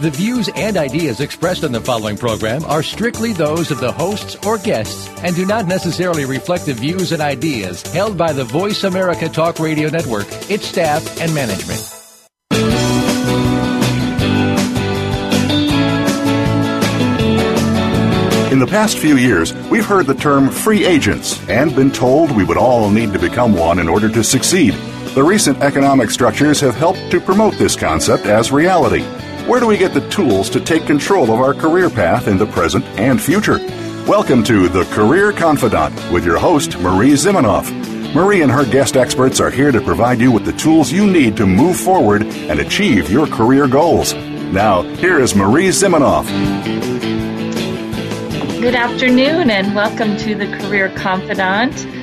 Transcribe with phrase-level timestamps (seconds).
[0.00, 4.34] The views and ideas expressed on the following program are strictly those of the hosts
[4.46, 8.84] or guests and do not necessarily reflect the views and ideas held by the Voice
[8.84, 11.80] America Talk Radio Network, its staff, and management.
[18.50, 22.44] In the past few years, we've heard the term free agents and been told we
[22.44, 24.72] would all need to become one in order to succeed.
[25.14, 29.04] The recent economic structures have helped to promote this concept as reality.
[29.50, 32.46] Where do we get the tools to take control of our career path in the
[32.46, 33.58] present and future?
[34.06, 37.68] Welcome to The Career Confidante with your host, Marie Zimenoff.
[38.14, 41.36] Marie and her guest experts are here to provide you with the tools you need
[41.36, 44.14] to move forward and achieve your career goals.
[44.14, 46.26] Now, here is Marie Zimenoff.
[48.60, 51.99] Good afternoon and welcome to The Career Confidante.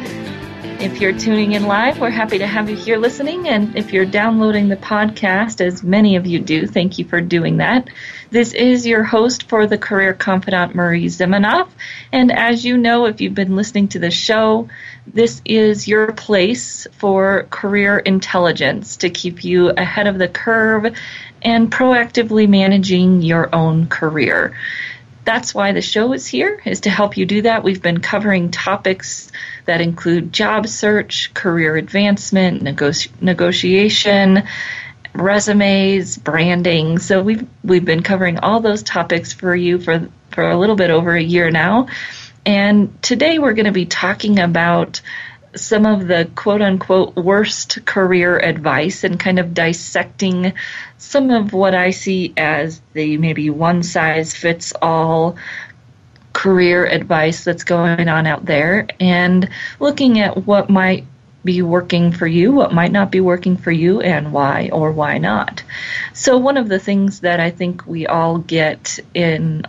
[0.79, 3.47] If you're tuning in live, we're happy to have you here listening.
[3.47, 7.57] And if you're downloading the podcast, as many of you do, thank you for doing
[7.57, 7.89] that.
[8.29, 11.67] This is your host for the Career Confidante, Marie Zimenoff.
[12.11, 14.69] And as you know, if you've been listening to the show,
[15.07, 20.95] this is your place for career intelligence to keep you ahead of the curve
[21.41, 24.55] and proactively managing your own career
[25.23, 28.49] that's why the show is here is to help you do that we've been covering
[28.49, 29.29] topics
[29.67, 32.63] that include job search career advancement
[33.21, 34.43] negotiation
[35.13, 36.99] resumes branding.
[36.99, 40.89] So we've we've been covering all those topics for you for for a little bit
[40.89, 41.87] over a year now.
[42.45, 45.01] And today we're going to be talking about
[45.55, 50.53] some of the quote unquote worst career advice and kind of dissecting
[50.97, 55.37] some of what I see as the maybe one size fits all
[56.37, 59.49] career advice that's going on out there and
[59.79, 61.03] looking at what might
[61.43, 65.17] be working for you, what might not be working for you, and why or why
[65.17, 65.63] not.
[66.13, 69.65] So, one of the things that I think we all get in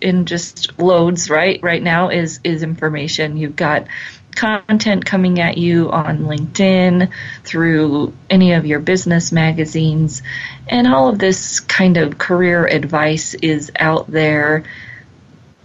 [0.00, 3.36] in just loads right right now is is information.
[3.36, 3.88] You've got
[4.36, 7.10] content coming at you on LinkedIn,
[7.42, 10.22] through any of your business magazines,
[10.68, 14.62] and all of this kind of career advice is out there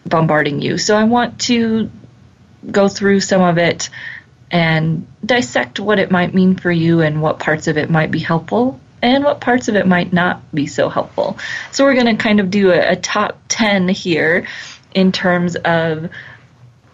[0.06, 0.78] bombarding you.
[0.78, 1.90] So I want to
[2.70, 3.90] go through some of it
[4.52, 8.20] and dissect what it might mean for you and what parts of it might be
[8.20, 11.38] helpful and what parts of it might not be so helpful.
[11.72, 14.48] So we're going to kind of do a, a top 10 here
[14.94, 16.10] in terms of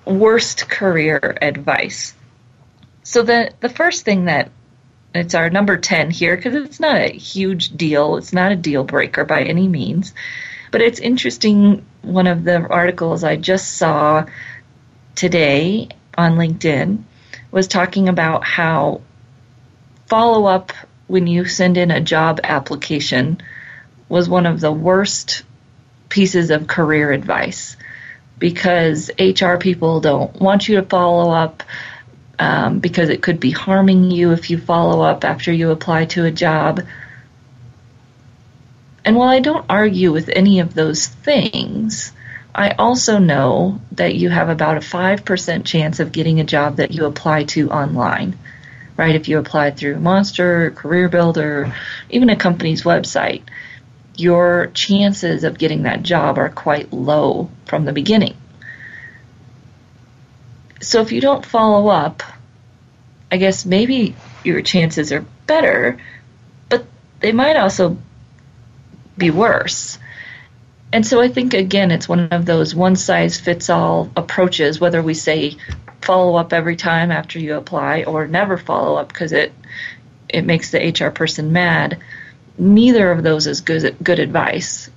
[0.05, 2.13] worst career advice.
[3.03, 4.51] So the the first thing that
[5.13, 8.17] it's our number 10 here because it's not a huge deal.
[8.17, 10.13] It's not a deal breaker by any means.
[10.71, 14.25] But it's interesting one of the articles I just saw
[15.15, 17.03] today on LinkedIn
[17.51, 19.01] was talking about how
[20.07, 20.71] follow up
[21.07, 23.41] when you send in a job application
[24.09, 25.43] was one of the worst
[26.09, 27.77] pieces of career advice
[28.39, 31.63] because HR people don't want you to follow up
[32.39, 36.25] um, because it could be harming you if you follow up after you apply to
[36.25, 36.81] a job.
[39.07, 42.11] And while I don't argue with any of those things,
[42.53, 46.91] I also know that you have about a 5% chance of getting a job that
[46.91, 48.37] you apply to online.
[48.97, 49.15] Right?
[49.15, 51.73] If you apply through Monster, Career Builder,
[52.09, 53.43] even a company's website
[54.17, 58.35] your chances of getting that job are quite low from the beginning.
[60.81, 62.23] So if you don't follow up,
[63.31, 65.97] I guess maybe your chances are better,
[66.67, 66.85] but
[67.21, 67.99] they might also
[69.17, 69.97] be worse.
[70.93, 75.01] And so I think again it's one of those one size fits all approaches whether
[75.01, 75.57] we say
[76.01, 79.51] follow up every time after you apply or never follow up because it
[80.29, 82.01] it makes the HR person mad
[82.57, 84.89] neither of those is good, good advice.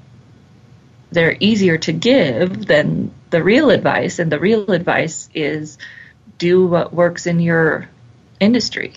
[1.12, 5.78] They're easier to give than the real advice, and the real advice is
[6.38, 7.88] do what works in your
[8.38, 8.94] industry.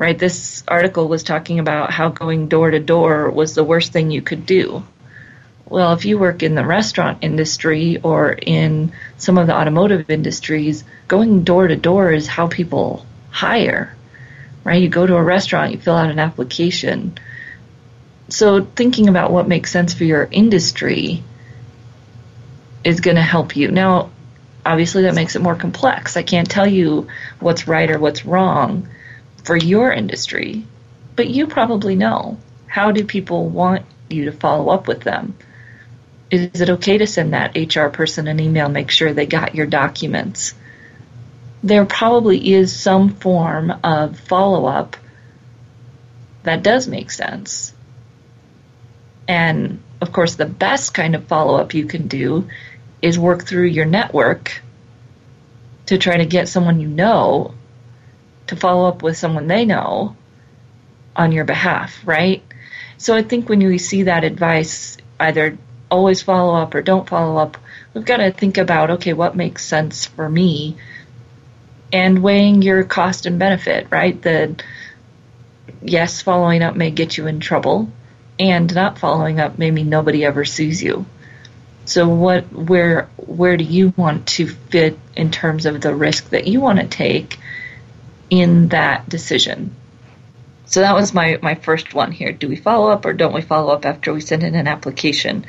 [0.00, 0.18] Right?
[0.18, 4.22] This article was talking about how going door to door was the worst thing you
[4.22, 4.82] could do.
[5.66, 10.84] Well, if you work in the restaurant industry or in some of the automotive industries,
[11.06, 13.94] going door to door is how people hire.
[14.64, 14.82] Right?
[14.82, 17.18] You go to a restaurant, you fill out an application
[18.30, 21.22] so thinking about what makes sense for your industry
[22.84, 23.70] is going to help you.
[23.70, 24.10] Now,
[24.64, 26.16] obviously that makes it more complex.
[26.16, 27.08] I can't tell you
[27.40, 28.88] what's right or what's wrong.
[29.44, 30.64] For your industry,
[31.16, 32.38] but you probably know.
[32.66, 35.36] How do people want you to follow up with them?
[36.30, 39.66] Is it okay to send that HR person an email, make sure they got your
[39.66, 40.54] documents?
[41.62, 44.96] There probably is some form of follow up
[46.44, 47.74] that does make sense.
[49.28, 52.48] And of course, the best kind of follow up you can do
[53.02, 54.62] is work through your network
[55.86, 57.54] to try to get someone you know
[58.50, 60.16] to follow up with someone they know
[61.16, 62.42] on your behalf, right?
[62.98, 65.58] So I think when we see that advice, either
[65.90, 67.56] always follow up or don't follow up,
[67.94, 70.76] we've got to think about okay, what makes sense for me
[71.92, 74.20] and weighing your cost and benefit, right?
[74.20, 74.56] The
[75.82, 77.90] yes, following up may get you in trouble,
[78.38, 81.06] and not following up may mean nobody ever sees you.
[81.84, 86.46] So what where where do you want to fit in terms of the risk that
[86.46, 87.39] you want to take
[88.30, 89.76] in that decision?
[90.66, 92.32] So that was my, my first one here.
[92.32, 95.44] Do we follow up or don't we follow up after we send in an application?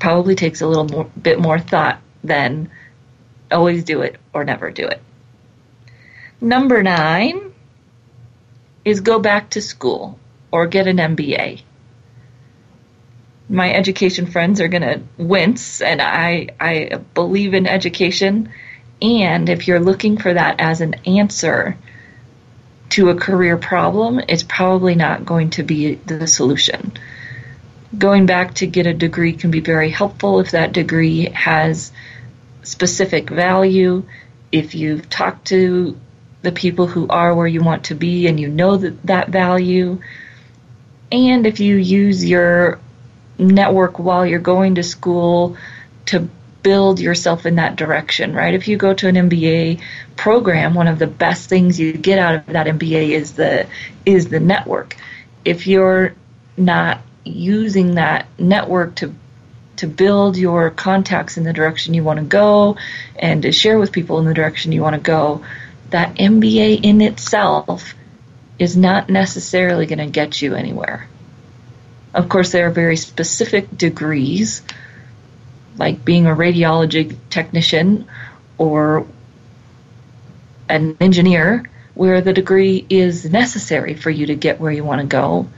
[0.00, 2.70] Probably takes a little more, bit more thought than
[3.50, 5.00] always do it or never do it.
[6.40, 7.54] Number nine
[8.84, 10.18] is go back to school
[10.50, 11.62] or get an MBA.
[13.48, 18.52] My education friends are going to wince, and I, I believe in education.
[19.00, 21.76] And if you're looking for that as an answer
[22.90, 26.92] to a career problem, it's probably not going to be the solution.
[27.96, 31.92] Going back to get a degree can be very helpful if that degree has
[32.62, 34.04] specific value,
[34.52, 35.98] if you've talked to
[36.42, 40.00] the people who are where you want to be and you know that, that value,
[41.10, 42.78] and if you use your
[43.38, 45.56] network while you're going to school
[46.06, 46.28] to
[46.66, 48.52] build yourself in that direction, right?
[48.52, 49.80] If you go to an MBA
[50.16, 53.68] program, one of the best things you get out of that MBA is the
[54.04, 54.96] is the network.
[55.44, 56.16] If you're
[56.56, 59.14] not using that network to
[59.76, 62.76] to build your contacts in the direction you want to go
[63.16, 65.44] and to share with people in the direction you want to go,
[65.90, 67.94] that MBA in itself
[68.58, 71.08] is not necessarily going to get you anywhere.
[72.12, 74.62] Of course, there are very specific degrees,
[75.76, 78.06] like being a radiology technician
[78.58, 79.06] or
[80.68, 85.06] an engineer, where the degree is necessary for you to get where you want to
[85.06, 85.48] go.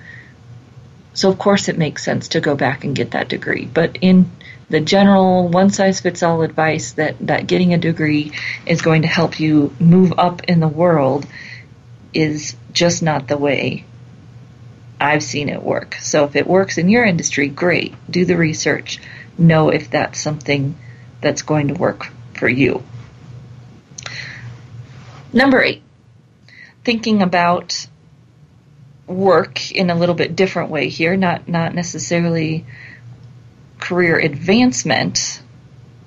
[1.15, 3.65] So, of course, it makes sense to go back and get that degree.
[3.65, 4.31] But in
[4.71, 8.33] the general one size fits all advice that, that getting a degree
[8.67, 11.27] is going to help you move up in the world
[12.15, 13.85] is just not the way
[15.01, 15.97] I've seen it work.
[16.01, 17.95] So if it works in your industry, great.
[18.11, 19.01] Do the research.
[19.39, 20.77] Know if that's something
[21.21, 22.83] that's going to work for you.
[25.33, 25.83] Number eight,
[26.85, 27.87] thinking about
[29.07, 32.67] work in a little bit different way here, not not necessarily
[33.79, 35.43] career advancement,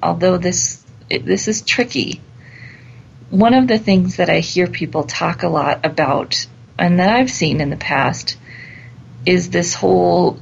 [0.01, 2.21] although this this is tricky.
[3.29, 6.45] One of the things that I hear people talk a lot about
[6.77, 8.37] and that I've seen in the past
[9.25, 10.39] is this whole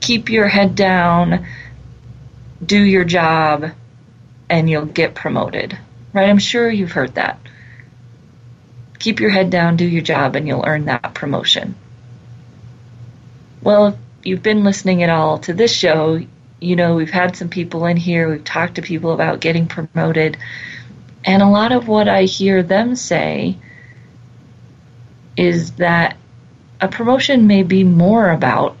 [0.00, 1.46] keep your head down,
[2.64, 3.70] do your job,
[4.48, 5.78] and you'll get promoted.
[6.12, 6.28] Right?
[6.28, 7.38] I'm sure you've heard that
[8.98, 11.74] keep your head down, do your job, and you'll earn that promotion.
[13.62, 16.20] Well, if you've been listening at all to this show,
[16.60, 20.36] you know we've had some people in here, we've talked to people about getting promoted,
[21.24, 23.56] and a lot of what I hear them say
[25.36, 26.16] is that
[26.80, 28.76] a promotion may be more about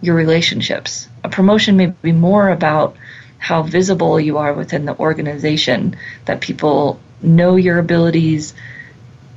[0.00, 1.08] your relationships.
[1.24, 2.96] A promotion may be more about
[3.38, 8.54] how visible you are within the organization, that people know your abilities,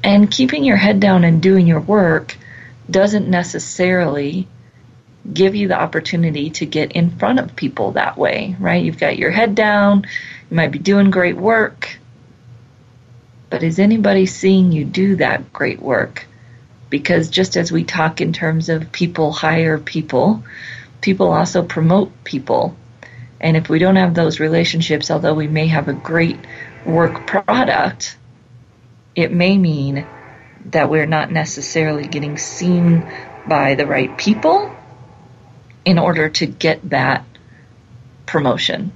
[0.04, 2.36] and keeping your head down and doing your work
[2.90, 4.48] doesn't necessarily
[5.34, 8.84] give you the opportunity to get in front of people that way, right?
[8.84, 10.06] You've got your head down,
[10.50, 11.98] you might be doing great work,
[13.50, 16.26] but is anybody seeing you do that great work?
[16.90, 20.44] Because just as we talk in terms of people hire people,
[21.02, 22.76] people also promote people.
[23.40, 26.40] And if we don't have those relationships, although we may have a great
[26.86, 28.18] work product,
[29.16, 30.08] it may mean
[30.66, 33.10] that we're not necessarily getting seen
[33.46, 34.76] by the right people
[35.86, 37.26] in order to get that
[38.26, 38.92] promotion.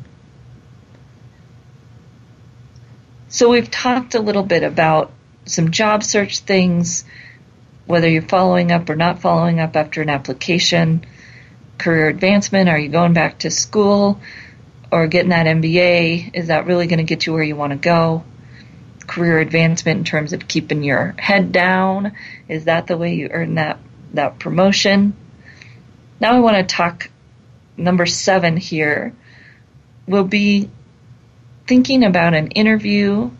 [3.29, 5.11] So we've talked a little bit about
[5.45, 7.05] some job search things,
[7.85, 11.05] whether you're following up or not following up after an application,
[11.81, 14.19] career advancement, are you going back to school?
[14.93, 17.77] or getting that MBA, is that really going to get you where you want to
[17.77, 18.25] go?
[19.11, 22.13] career advancement in terms of keeping your head down?
[22.47, 23.77] Is that the way you earn that,
[24.13, 25.13] that promotion?
[26.21, 27.09] Now I want to talk
[27.75, 29.13] number seven here
[30.07, 30.69] will be
[31.67, 33.31] thinking about an interview,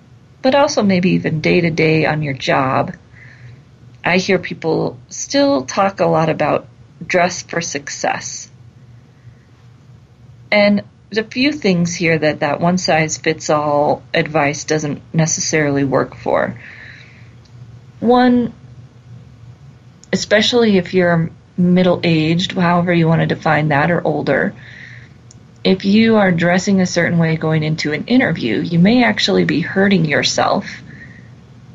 [0.42, 2.94] but also maybe even day to day on your job.
[4.04, 6.68] I hear people still talk a lot about
[7.06, 8.50] dress for success.
[10.52, 15.84] And there's a few things here that that one size fits all advice doesn't necessarily
[15.84, 16.60] work for.
[18.00, 18.54] One,
[20.14, 24.54] especially if you're middle aged, however you want to define that, or older,
[25.64, 29.62] if you are dressing a certain way going into an interview, you may actually be
[29.62, 30.82] hurting yourself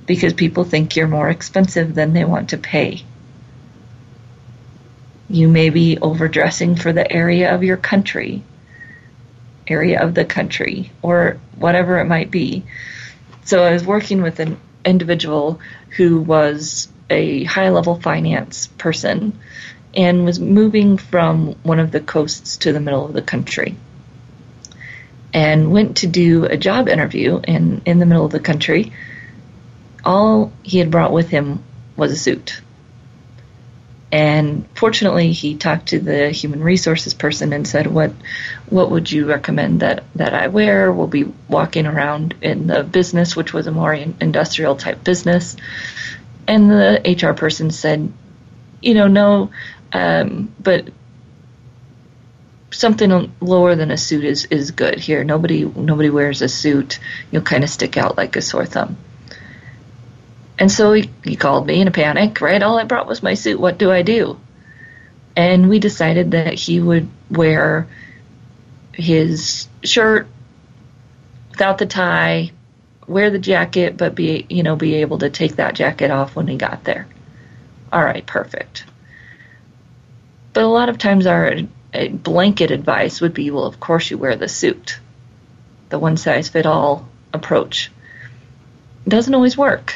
[0.06, 3.04] because people think you're more expensive than they want to pay.
[5.28, 8.42] You may be overdressing for the area of your country,
[9.66, 12.64] area of the country, or whatever it might be.
[13.44, 15.60] So I was working with an individual
[15.96, 19.38] who was a high level finance person
[19.94, 23.76] and was moving from one of the coasts to the middle of the country.
[25.32, 28.92] And went to do a job interview in, in the middle of the country.
[30.04, 31.64] All he had brought with him
[31.96, 32.60] was a suit.
[34.12, 38.12] And fortunately, he talked to the human resources person and said, "What,
[38.70, 40.92] what would you recommend that that I wear?
[40.92, 45.56] We'll be walking around in the business, which was a more industrial type business."
[46.46, 48.12] And the HR person said,
[48.80, 49.50] "You know, no,
[49.92, 50.88] um, but
[52.70, 55.24] something lower than a suit is is good here.
[55.24, 57.00] Nobody nobody wears a suit.
[57.32, 58.96] You'll kind of stick out like a sore thumb."
[60.58, 62.62] And so he, he called me in a panic, right?
[62.62, 63.60] All I brought was my suit.
[63.60, 64.38] What do I do?
[65.36, 67.86] And we decided that he would wear
[68.92, 70.26] his shirt
[71.50, 72.52] without the tie,
[73.06, 76.48] wear the jacket, but be, you know, be able to take that jacket off when
[76.48, 77.06] he got there.
[77.92, 78.84] All right, perfect.
[80.54, 81.56] But a lot of times our
[82.10, 84.98] blanket advice would be, well, of course you wear the suit.
[85.90, 87.92] The one size fit all approach.
[89.06, 89.94] Doesn't always work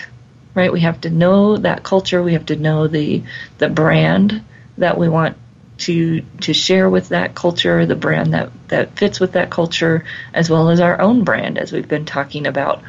[0.54, 0.73] right?
[0.73, 2.23] We have to know that culture.
[2.23, 3.23] We have to know the
[3.59, 4.45] the brand
[4.78, 5.37] that we want
[5.78, 10.04] to to share with that culture, the brand that that fits with that culture,
[10.35, 12.83] as well as our own brand, as we've been talking about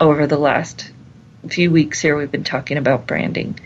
[0.00, 0.90] over the last
[1.48, 2.16] few weeks here.
[2.16, 3.58] We've been talking about branding.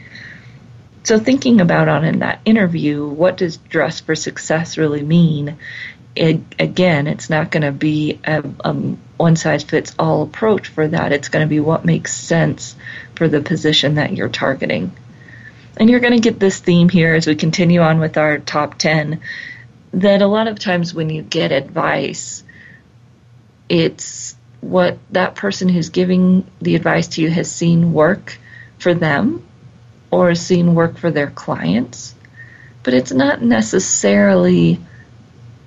[1.04, 5.58] So thinking about on in that interview, what does dress for success really mean?
[6.14, 8.76] It, again, it's not going to be a, a
[9.22, 11.12] one size fits all approach for that.
[11.12, 12.74] It's going to be what makes sense
[13.14, 14.90] for the position that you're targeting.
[15.76, 18.78] And you're going to get this theme here as we continue on with our top
[18.78, 19.20] 10
[19.94, 22.42] that a lot of times when you get advice,
[23.68, 28.36] it's what that person who's giving the advice to you has seen work
[28.78, 29.46] for them
[30.10, 32.12] or has seen work for their clients,
[32.82, 34.80] but it's not necessarily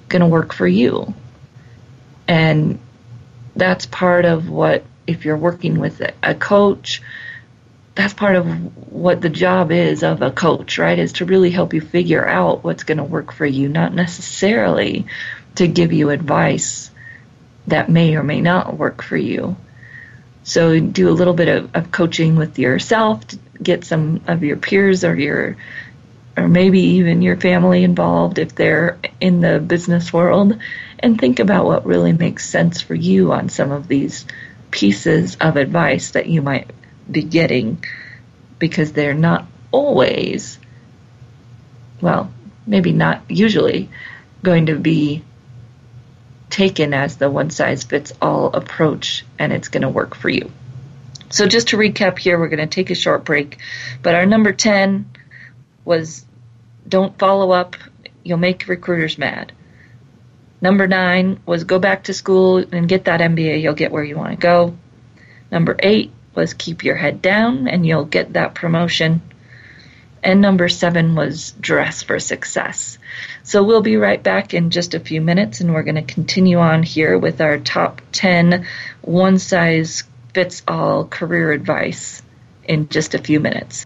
[0.10, 1.14] going to work for you.
[2.28, 2.80] And
[3.56, 7.02] that's part of what, if you're working with a coach
[7.96, 8.46] that's part of
[8.92, 11.00] what the job is of a coach, right?
[11.00, 15.06] Is to really help you figure out what's going to work for you, not necessarily
[15.56, 16.92] to give you advice
[17.68, 19.56] that may or may not work for you.
[20.44, 24.58] So do a little bit of, of coaching with yourself to get some of your
[24.58, 25.56] peers or your
[26.38, 30.60] or maybe even your family involved if they're in the business world
[31.00, 34.26] and think about what really makes sense for you on some of these
[34.72, 36.72] pieces of advice that you might
[37.10, 37.84] be getting
[38.60, 40.58] because they're not always,
[42.02, 42.32] well,
[42.66, 43.90] maybe not usually,
[44.44, 45.24] going to be
[46.50, 50.52] taken as the one size fits all approach and it's going to work for you.
[51.30, 53.58] So, just to recap here, we're going to take a short break.
[54.02, 55.10] But our number 10
[55.84, 56.26] was
[56.88, 57.76] don't follow up,
[58.24, 59.52] you'll make recruiters mad.
[60.62, 64.18] Number nine was go back to school and get that MBA, you'll get where you
[64.18, 64.76] want to go.
[65.52, 69.22] Number eight was keep your head down and you'll get that promotion.
[70.24, 72.98] And number seven was dress for success.
[73.44, 76.58] So we'll be right back in just a few minutes and we're going to continue
[76.58, 78.66] on here with our top 10
[79.02, 82.24] one size fits all career advice
[82.64, 83.86] in just a few minutes.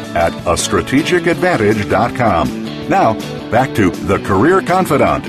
[0.15, 2.89] at a strategic strategicadvantage.com.
[2.89, 3.13] Now,
[3.49, 5.27] back to The Career Confidante.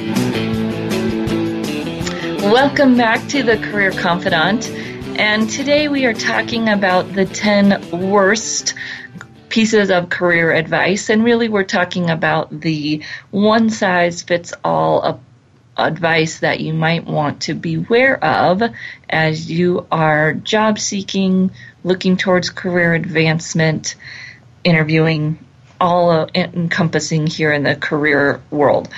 [2.43, 4.69] Welcome back to the Career Confidante.
[5.19, 8.75] And today we are talking about the 10 worst
[9.49, 11.11] pieces of career advice.
[11.11, 15.21] And really, we're talking about the one size fits all
[15.77, 18.63] advice that you might want to beware of
[19.09, 21.51] as you are job seeking,
[21.85, 23.95] looking towards career advancement,
[24.65, 25.39] interviewing,
[25.81, 28.89] all encompassing here in the career world.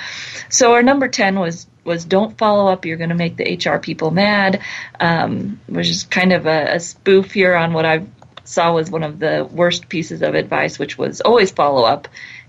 [0.49, 2.85] So our number 10 was was don't follow up.
[2.85, 4.61] You're going to make the HR people mad,
[4.99, 8.05] um, which is kind of a, a spoof here on what I
[8.43, 12.07] saw was one of the worst pieces of advice, which was always follow up.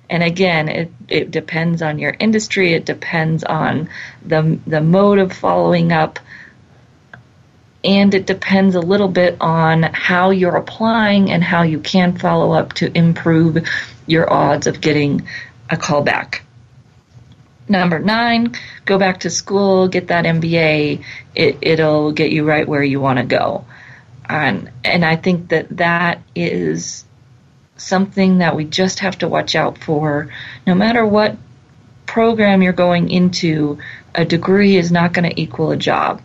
[0.09, 2.73] And again, it, it depends on your industry.
[2.75, 3.91] It depends on
[4.25, 6.21] the the mode of following up,
[7.87, 12.51] and it depends a little bit on how you're applying and how you can follow
[12.51, 13.59] up to improve
[14.09, 15.29] your odds of getting
[15.71, 16.43] a call back.
[17.69, 21.05] Number nine, go back to school, get that MBA.
[21.35, 23.65] It, it'll get you right where you want to go.
[24.29, 27.05] And, and I think that that is
[27.77, 30.33] something that we just have to watch out for.
[30.67, 31.37] No matter what
[32.07, 33.79] program you're going into,
[34.13, 36.21] a degree is not going to equal a job.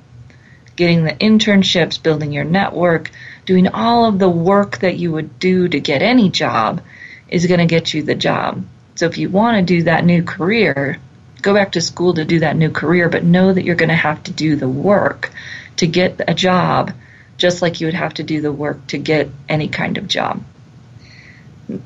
[0.75, 3.11] Getting the internships, building your network,
[3.45, 6.81] doing all of the work that you would do to get any job
[7.27, 8.63] is going to get you the job.
[8.95, 10.99] So if you want to do that new career,
[11.41, 13.95] go back to school to do that new career, but know that you're going to
[13.95, 15.31] have to do the work
[15.77, 16.93] to get a job,
[17.37, 20.43] just like you would have to do the work to get any kind of job.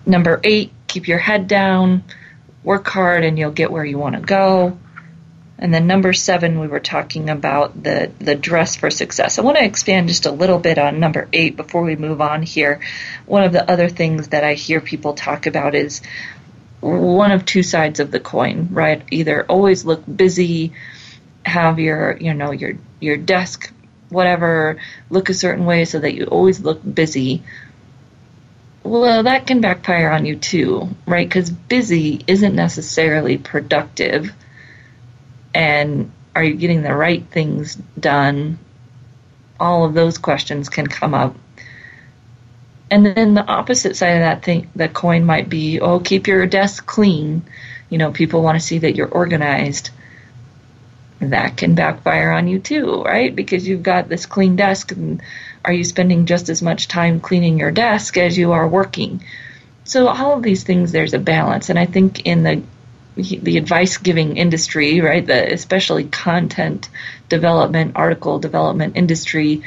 [0.06, 2.04] Number eight, keep your head down,
[2.63, 4.78] work hard, and you'll get where you want to go.
[5.58, 9.39] And then number seven, we were talking about the, the dress for success.
[9.39, 12.41] I want to expand just a little bit on number eight before we move on
[12.41, 12.82] here.
[13.26, 16.02] One of the other things that I hear people talk about is
[16.82, 19.02] one of two sides of the coin, right?
[19.12, 20.74] Either always look busy,
[21.46, 23.72] have your, you know, your your desk
[24.10, 24.78] whatever
[25.10, 27.44] look a certain way so that you always look busy.
[28.84, 31.30] Well, that can backfire on you too, right?
[31.30, 34.32] Cuz busy isn't necessarily productive.
[35.56, 38.60] And are you getting the right things done?
[39.60, 41.36] All of those questions can come up
[42.89, 46.46] and then the opposite side of that thing, that coin might be, oh, keep your
[46.46, 47.44] desk clean.
[47.89, 49.89] You know, people want to see that you're organized.
[51.20, 53.36] That can backfire on you too, right?
[53.36, 55.22] Because you've got this clean desk, and
[55.63, 59.24] are you spending just as much time cleaning your desk as you are working?
[59.86, 62.62] So all of these things, there's a balance, and I think in the
[63.15, 66.89] the advice giving industry, right, the especially content
[67.30, 69.63] development, article development industry,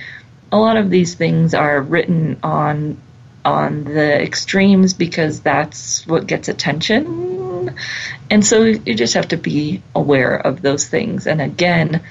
[0.52, 3.00] a lot of these things are written on
[3.44, 7.74] on the extremes because that's what gets attention.
[8.30, 11.26] And so you just have to be aware of those things.
[11.26, 12.02] And again,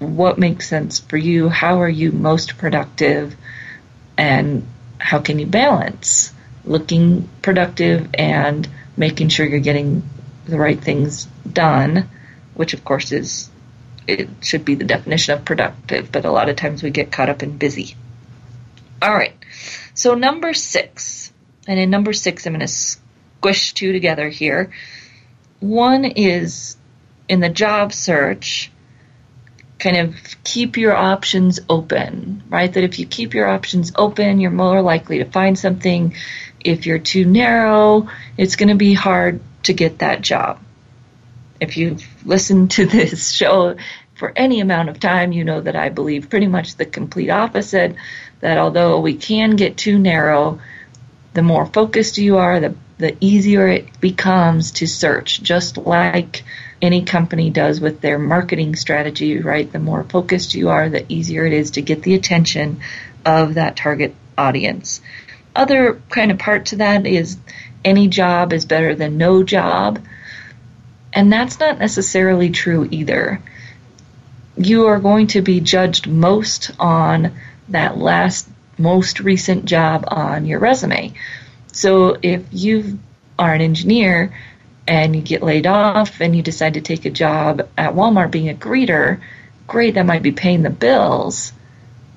[0.00, 1.48] what makes sense for you?
[1.48, 3.34] How are you most productive?
[4.18, 4.66] And
[4.98, 6.32] how can you balance
[6.64, 10.02] looking productive and making sure you're getting
[10.46, 12.08] the right things done,
[12.54, 13.50] which of course is
[14.06, 17.30] it should be the definition of productive, but a lot of times we get caught
[17.30, 17.96] up in busy.
[19.00, 19.34] All right.
[19.94, 21.32] So number six,
[21.66, 24.72] And in number six, I'm going to squish two together here.
[25.60, 26.76] One is
[27.28, 28.70] in the job search,
[29.78, 32.72] kind of keep your options open, right?
[32.72, 36.14] That if you keep your options open, you're more likely to find something.
[36.60, 40.60] If you're too narrow, it's going to be hard to get that job.
[41.60, 43.76] If you've listened to this show
[44.14, 47.96] for any amount of time, you know that I believe pretty much the complete opposite.
[48.40, 50.60] That although we can get too narrow,
[51.32, 56.44] the more focused you are, the the easier it becomes to search, just like
[56.80, 59.70] any company does with their marketing strategy, right?
[59.70, 62.80] The more focused you are, the easier it is to get the attention
[63.24, 65.00] of that target audience.
[65.56, 67.36] Other kind of part to that is
[67.84, 70.00] any job is better than no job.
[71.12, 73.40] And that's not necessarily true either.
[74.56, 77.34] You are going to be judged most on
[77.68, 81.12] that last, most recent job on your resume.
[81.72, 82.98] So if you
[83.38, 84.34] are an engineer
[84.86, 88.48] and you get laid off and you decide to take a job at Walmart being
[88.48, 89.20] a greeter,
[89.66, 91.52] great, that might be paying the bills.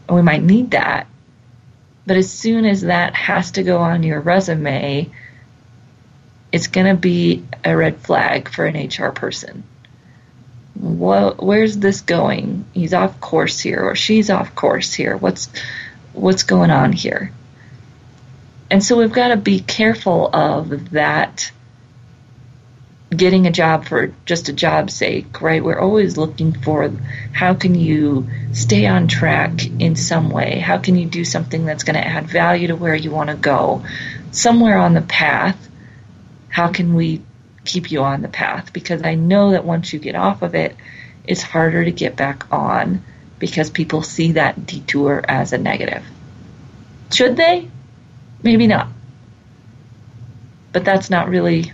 [0.08, 1.08] And we might need that.
[2.06, 5.10] But as soon as that has to go on your resume,
[6.51, 9.63] it's going to be a red flag for an HR person.
[10.75, 12.65] Where's this going?
[12.73, 15.17] He's off course here, or she's off course here.
[15.17, 15.49] What's
[16.13, 17.31] what's going on here?
[18.69, 21.51] And so we've got to be careful of that
[23.10, 25.63] getting a job for just a job's sake, right?
[25.63, 26.91] We're always looking for
[27.31, 30.60] how can you stay on track in some way?
[30.60, 33.36] How can you do something that's going to add value to where you want to
[33.36, 33.86] go?
[34.31, 35.69] Somewhere on the path,
[36.57, 37.21] how can we
[37.65, 38.73] keep you on the path?
[38.73, 40.75] Because I know that once you get off of it,
[41.23, 43.03] it's harder to get back on
[43.37, 46.03] because people see that detour as a negative.
[47.13, 47.69] Should they?
[48.41, 48.87] Maybe not.
[50.71, 51.71] But that's not really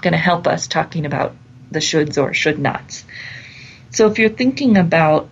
[0.00, 1.36] going to help us talking about
[1.70, 3.04] the shoulds or should nots.
[3.90, 5.28] So if you're thinking about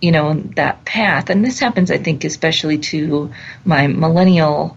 [0.00, 3.32] you know that path and this happens I think especially to
[3.64, 4.76] my millennial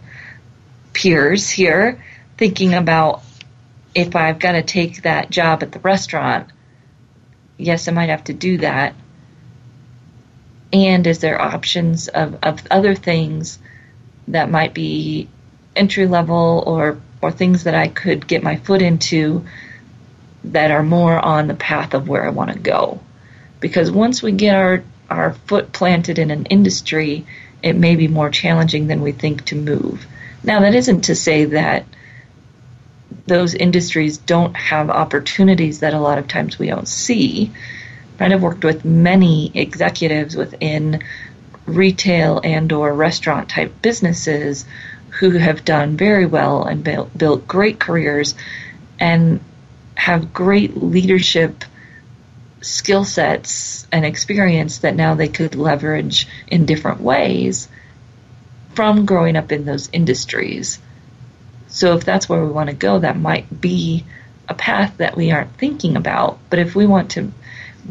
[0.94, 2.04] peers here
[2.38, 3.22] thinking about
[3.96, 6.50] if I've got to take that job at the restaurant
[7.58, 8.96] yes I might have to do that
[10.72, 13.60] and is there options of, of other things
[14.28, 15.28] that might be
[15.76, 19.46] entry level or or things that I could get my foot into
[20.46, 23.00] that are more on the path of where I want to go.
[23.60, 27.26] Because once we get our, our foot planted in an industry,
[27.62, 30.08] it may be more challenging than we think to move.
[30.44, 31.86] Now, that isn't to say that
[33.28, 37.52] those industries don't have opportunities that a lot of times we don't see.
[38.20, 38.32] Right?
[38.32, 41.04] I've worked with many executives within
[41.66, 44.66] retail and or restaurant type businesses
[45.20, 48.36] who have done very well and built, built great careers
[49.00, 49.40] and
[49.96, 51.64] have great leadership
[52.62, 57.68] skill sets and experience that now they could leverage in different ways
[58.80, 60.80] from growing up in those industries.
[61.68, 64.06] So if that's where we want to go, that might be
[64.48, 66.40] a path that we aren't thinking about.
[66.50, 67.30] But if we want to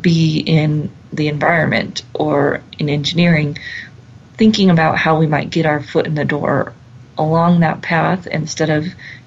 [0.01, 3.59] be in the environment or in engineering,
[4.39, 6.73] thinking about how we might get our foot in the door
[7.19, 8.87] along that path instead of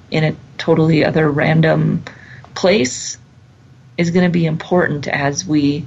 [0.10, 2.04] in a totally other random
[2.56, 3.20] place
[4.00, 5.86] is going to be important as we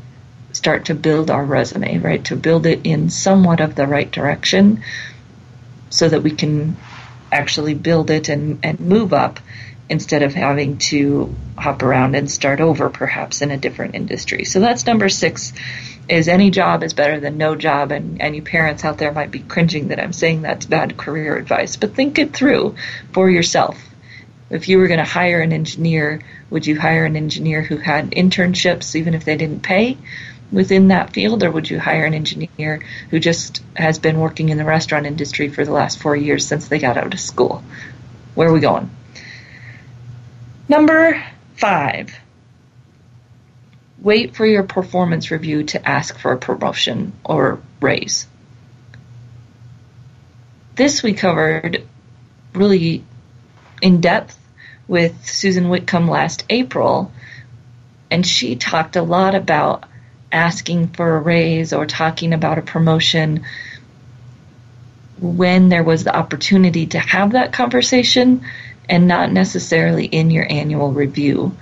[0.52, 2.24] start to build our resume, right?
[2.26, 4.84] To build it in somewhat of the right direction
[5.94, 6.76] so that we can
[7.30, 9.38] actually build it and, and move up
[9.88, 14.44] instead of having to hop around and start over perhaps in a different industry.
[14.44, 15.52] So that's number six
[16.08, 19.30] is any job is better than no job and, and you parents out there might
[19.30, 22.74] be cringing that I'm saying that's bad career advice, but think it through
[23.12, 23.78] for yourself.
[24.50, 28.10] If you were going to hire an engineer, would you hire an engineer who had
[28.10, 29.96] internships even if they didn't pay
[30.52, 32.80] within that field or would you hire an engineer
[33.10, 36.68] who just has been working in the restaurant industry for the last 4 years since
[36.68, 37.62] they got out of school?
[38.34, 38.90] Where are we going?
[40.68, 41.22] Number
[41.56, 42.20] 5
[44.04, 48.28] wait for your performance review to ask for a promotion or raise.
[50.76, 51.86] This we covered
[52.52, 53.02] really
[53.80, 54.38] in depth
[54.86, 57.10] with Susan Whitcomb last April,
[58.10, 59.84] and she talked a lot about
[60.34, 63.44] asking for a raise or talking about a promotion
[65.20, 68.44] when there was the opportunity to have that conversation
[68.88, 71.56] and not necessarily in your annual review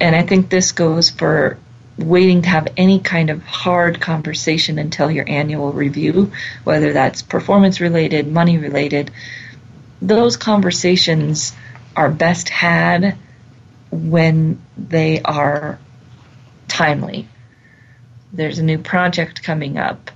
[0.00, 1.58] and I think this goes for
[1.98, 6.32] waiting to have any kind of hard conversation until your annual review,
[6.64, 9.10] whether that's performance related, money related,
[10.02, 11.54] those conversations
[11.94, 13.16] are best had
[13.90, 15.78] when they are
[16.68, 17.28] timely.
[18.36, 20.10] There's a new project coming up.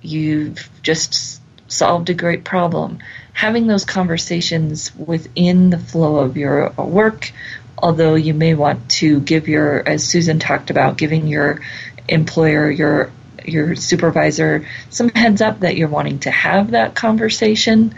[0.00, 2.98] You've just solved a great problem.
[3.32, 7.32] Having those conversations within the flow of your uh, work,
[7.78, 11.60] although you may want to give your, as Susan talked about, giving your
[12.08, 13.10] employer, your
[13.44, 17.92] your supervisor some heads up that you're wanting to have that conversation,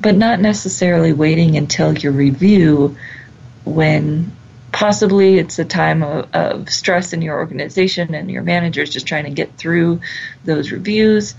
[0.00, 2.96] but not necessarily waiting until your review
[3.64, 4.30] when
[4.74, 9.06] possibly it's a time of, of stress in your organization and your manager is just
[9.06, 10.00] trying to get through
[10.44, 11.36] those reviews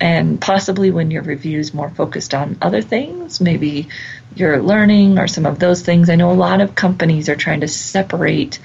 [0.00, 3.88] and possibly when your review is more focused on other things, maybe
[4.36, 6.08] your learning or some of those things.
[6.08, 8.60] I know a lot of companies are trying to separate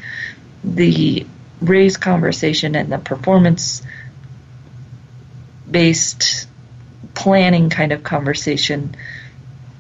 [0.64, 1.26] the
[1.60, 3.82] raise conversation and the performance
[5.70, 6.48] based
[7.16, 8.96] planning kind of conversation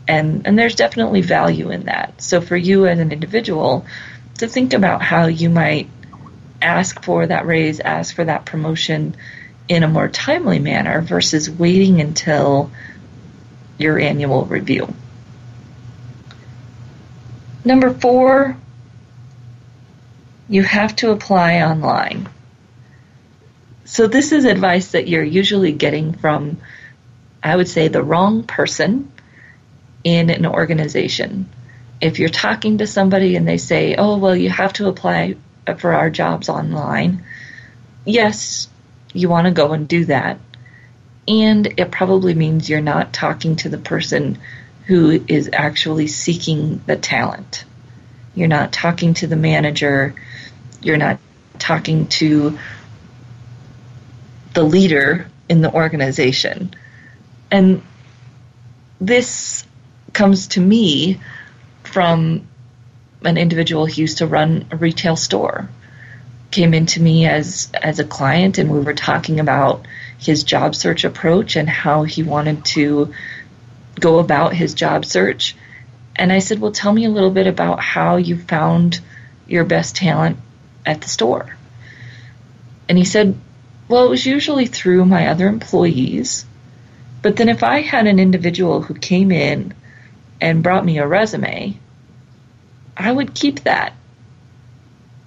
[0.08, 2.22] and and there's definitely value in that.
[2.22, 3.86] So for you as an individual
[4.38, 5.89] to think about how you might
[6.62, 9.15] ask for that raise, ask for that promotion
[9.67, 12.71] in a more timely manner versus waiting until
[13.78, 14.93] your annual review.
[17.65, 18.58] Number four,
[20.47, 22.30] you have to apply online.
[23.86, 26.58] So, this is advice that you're usually getting from,
[27.43, 29.12] I would say, the wrong person
[30.04, 31.50] in an organization.
[32.00, 35.36] If you're talking to somebody and they say, oh, well, you have to apply
[35.80, 37.26] for our jobs online,
[38.06, 38.70] yes,
[39.14, 40.40] you want to go and do that.
[41.28, 44.40] And it probably means you're not talking to the person
[44.86, 47.66] who is actually seeking the talent.
[48.36, 50.16] You're not talking to the manager.
[50.82, 51.20] You're not
[51.60, 52.58] talking to
[54.54, 56.74] the leader in the organization.
[57.52, 57.82] And
[59.02, 59.66] this
[60.14, 61.20] comes to me
[61.98, 62.48] from
[63.26, 65.68] an individual who used to run a retail store
[66.52, 69.88] came into me as as a client and we were talking about
[70.20, 73.12] his job search approach and how he wanted to
[74.00, 75.56] go about his job search
[76.16, 79.00] and I said, "Well, tell me a little bit about how you found
[79.48, 80.38] your best talent
[80.86, 81.58] at the store."
[82.88, 83.36] And he said,
[83.88, 86.46] "Well, it was usually through my other employees,
[87.24, 89.74] but then if I had an individual who came in
[90.40, 91.80] and brought me a resume,
[92.98, 93.94] I would keep that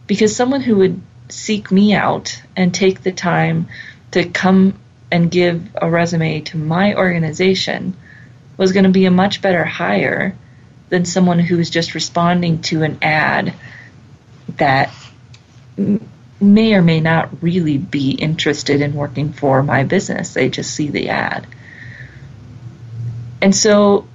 [0.06, 3.68] because someone who would seek me out and take the time
[4.11, 4.74] to come
[5.12, 7.96] and give a resume to my organization
[8.56, 10.37] was going to be a much better hire
[10.88, 13.54] than someone who's just responding to an ad
[14.56, 14.92] that
[16.40, 20.35] may or may not really be interested in working for my business.
[20.35, 21.46] They just see the ad.
[23.40, 24.06] And so,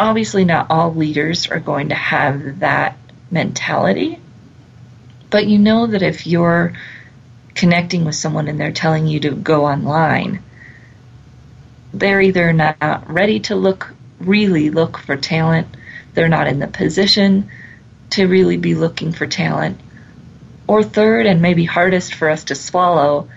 [0.00, 2.96] obviously, not all leaders are going to have that
[3.30, 4.18] mentality.
[5.28, 6.72] But you know that if you're
[7.54, 10.42] connecting with someone and they're telling you to go online,
[11.92, 15.68] they're either not ready to look, really look for talent,
[16.14, 17.50] they're not in the position
[18.10, 19.78] to really be looking for talent,
[20.66, 23.28] or third, and maybe hardest for us to swallow,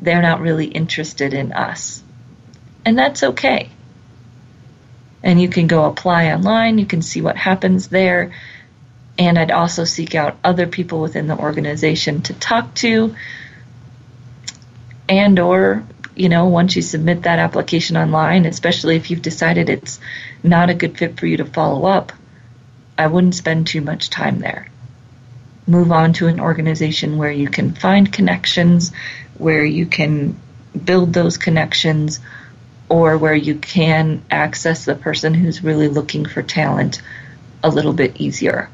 [0.00, 2.02] they're not really interested in us.
[2.84, 3.71] And that's okay.
[5.22, 8.32] And you can go apply online, you can see what happens there.
[9.18, 13.14] And I'd also seek out other people within the organization to talk to.
[15.08, 19.98] And or you know once you submit that application online especially if you've decided it's
[20.42, 22.12] not a good fit for you to follow up
[22.98, 24.68] I wouldn't spend too much time there.
[25.66, 28.92] Move on to an organization where you can find connections
[29.38, 30.38] where you can
[30.84, 32.20] build those connections
[32.92, 37.00] or where you can access the person who's really looking for talent
[37.62, 38.68] a little bit easier.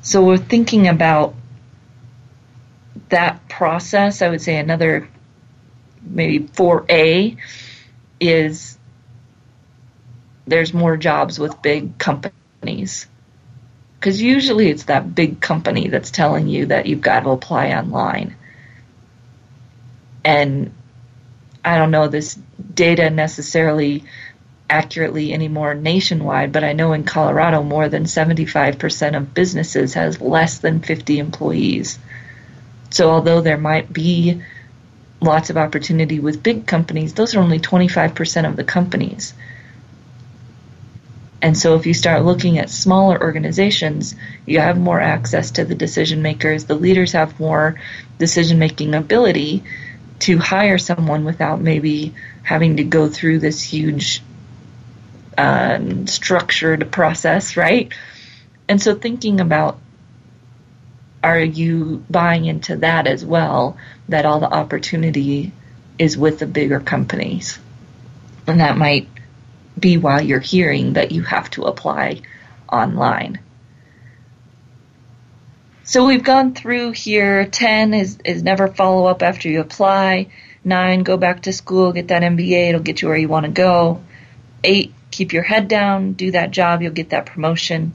[0.00, 1.36] So we're thinking about
[3.10, 4.22] that process.
[4.22, 5.08] I would say another
[6.02, 7.36] maybe 4A
[8.18, 8.76] is
[10.48, 13.06] there's more jobs with big companies.
[14.00, 18.34] Because usually it's that big company that's telling you that you've got to apply online.
[20.24, 20.72] And
[21.64, 22.38] I don't know this
[22.74, 24.04] data necessarily
[24.68, 30.58] accurately anymore nationwide, but I know in Colorado more than 75% of businesses has less
[30.58, 31.98] than 50 employees.
[32.90, 34.42] So although there might be
[35.20, 39.34] lots of opportunity with big companies, those are only 25% of the companies.
[41.42, 44.14] And so if you start looking at smaller organizations,
[44.46, 46.64] you have more access to the decision makers.
[46.64, 47.80] The leaders have more
[48.18, 49.64] decision making ability
[50.22, 54.22] to hire someone without maybe having to go through this huge
[55.36, 57.92] um, structured process, right?
[58.68, 59.80] And so thinking about
[61.24, 63.76] are you buying into that as well,
[64.08, 65.52] that all the opportunity
[65.98, 67.58] is with the bigger companies?
[68.46, 69.08] And that might
[69.78, 72.22] be why you're hearing that you have to apply
[72.70, 73.40] online.
[75.84, 77.44] So we've gone through here.
[77.44, 80.28] 10 is, is never follow up after you apply.
[80.64, 83.52] 9, go back to school, get that MBA, it'll get you where you want to
[83.52, 84.00] go.
[84.62, 87.94] 8, keep your head down, do that job, you'll get that promotion.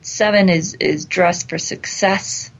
[0.00, 2.50] 7 is, is dress for success.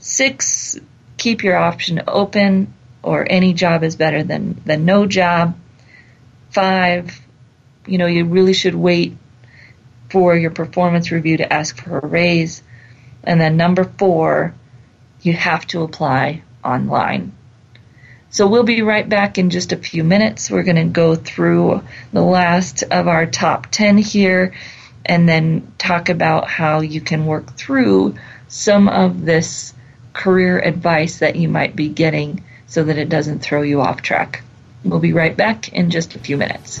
[0.00, 0.78] 6,
[1.16, 5.58] keep your option open, or any job is better than, than no job.
[6.50, 7.18] 5,
[7.86, 9.16] you know, you really should wait
[10.10, 12.62] for your performance review to ask for a raise.
[13.24, 14.54] And then number four,
[15.22, 17.32] you have to apply online.
[18.30, 20.50] So we'll be right back in just a few minutes.
[20.50, 24.54] We're going to go through the last of our top 10 here
[25.04, 28.14] and then talk about how you can work through
[28.46, 29.74] some of this
[30.12, 34.42] career advice that you might be getting so that it doesn't throw you off track.
[34.84, 36.80] We'll be right back in just a few minutes.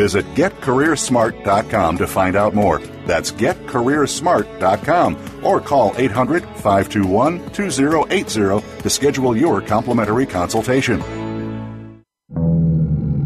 [0.00, 2.78] Visit getcareersmart.com to find out more.
[3.04, 11.02] That's getcareersmart.com or call 800 521 2080 to schedule your complimentary consultation.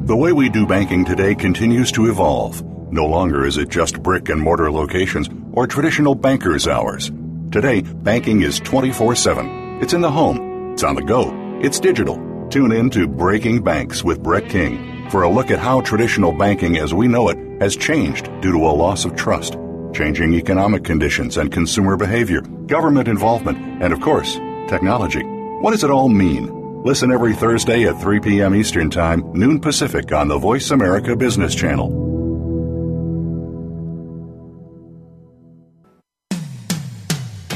[0.06, 2.60] The way we do banking today continues to evolve.
[2.90, 7.12] No longer is it just brick and mortar locations or traditional banker's hours.
[7.52, 9.80] Today, banking is 24 7.
[9.80, 11.30] It's in the home, it's on the go,
[11.62, 12.16] it's digital.
[12.50, 16.78] Tune in to Breaking Banks with Brett King for a look at how traditional banking
[16.78, 19.56] as we know it has changed due to a loss of trust,
[19.92, 24.34] changing economic conditions and consumer behavior, government involvement, and of course,
[24.68, 25.22] technology.
[25.22, 26.82] What does it all mean?
[26.82, 28.54] Listen every Thursday at 3 p.m.
[28.54, 31.88] Eastern Time, noon Pacific on the Voice America Business Channel.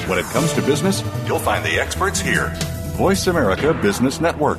[0.09, 2.49] When it comes to business, you'll find the experts here.
[2.97, 4.59] Voice America Business Network.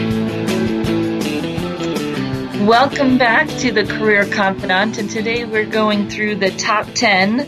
[2.61, 7.39] Welcome back to the Career Confidante, and today we're going through the top 10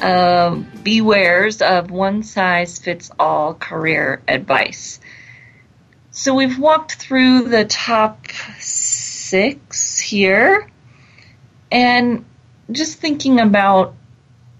[0.00, 5.00] uh, bewares of one size fits all career advice.
[6.12, 8.28] So we've walked through the top
[8.60, 10.70] six here,
[11.72, 12.24] and
[12.70, 13.96] just thinking about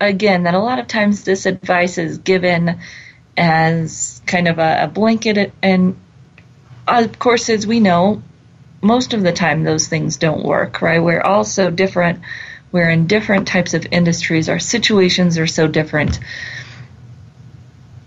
[0.00, 2.80] again that a lot of times this advice is given
[3.36, 5.96] as kind of a, a blanket, and
[6.88, 8.20] of course, as we know,
[8.82, 11.02] most of the time those things don't work, right?
[11.02, 12.20] We're all so different.
[12.72, 14.48] We're in different types of industries.
[14.48, 16.18] Our situations are so different.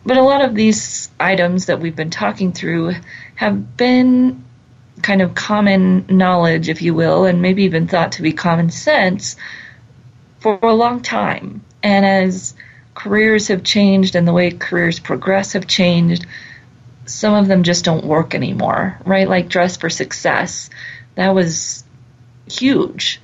[0.06, 2.94] But a lot of these items that we've been talking through
[3.36, 4.44] have been
[5.02, 9.36] kind of common knowledge, if you will, and maybe even thought to be common sense
[10.40, 11.64] for a long time.
[11.82, 12.54] And as
[12.94, 16.26] careers have changed and the way careers progress have changed,
[17.06, 19.28] some of them just don't work anymore, right?
[19.28, 20.70] Like Dress for Success,
[21.16, 21.84] that was
[22.50, 23.22] huge.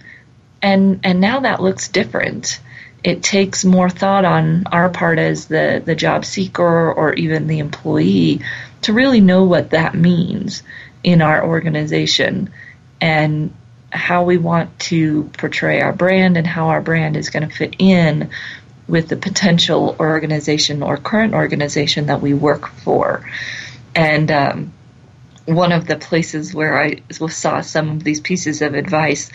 [0.62, 2.60] And and now that looks different.
[3.04, 7.58] It takes more thought on our part as the, the job seeker or even the
[7.58, 8.42] employee
[8.84, 10.62] to really know what that means
[11.04, 12.52] in our organization
[13.00, 13.54] and
[13.92, 17.76] how we want to portray our brand and how our brand is going to fit
[17.80, 18.30] in
[18.88, 23.26] with the potential organization or current organization that we work for.
[23.96, 24.74] And um,
[25.46, 29.32] one of the places where I saw some of these pieces of advice,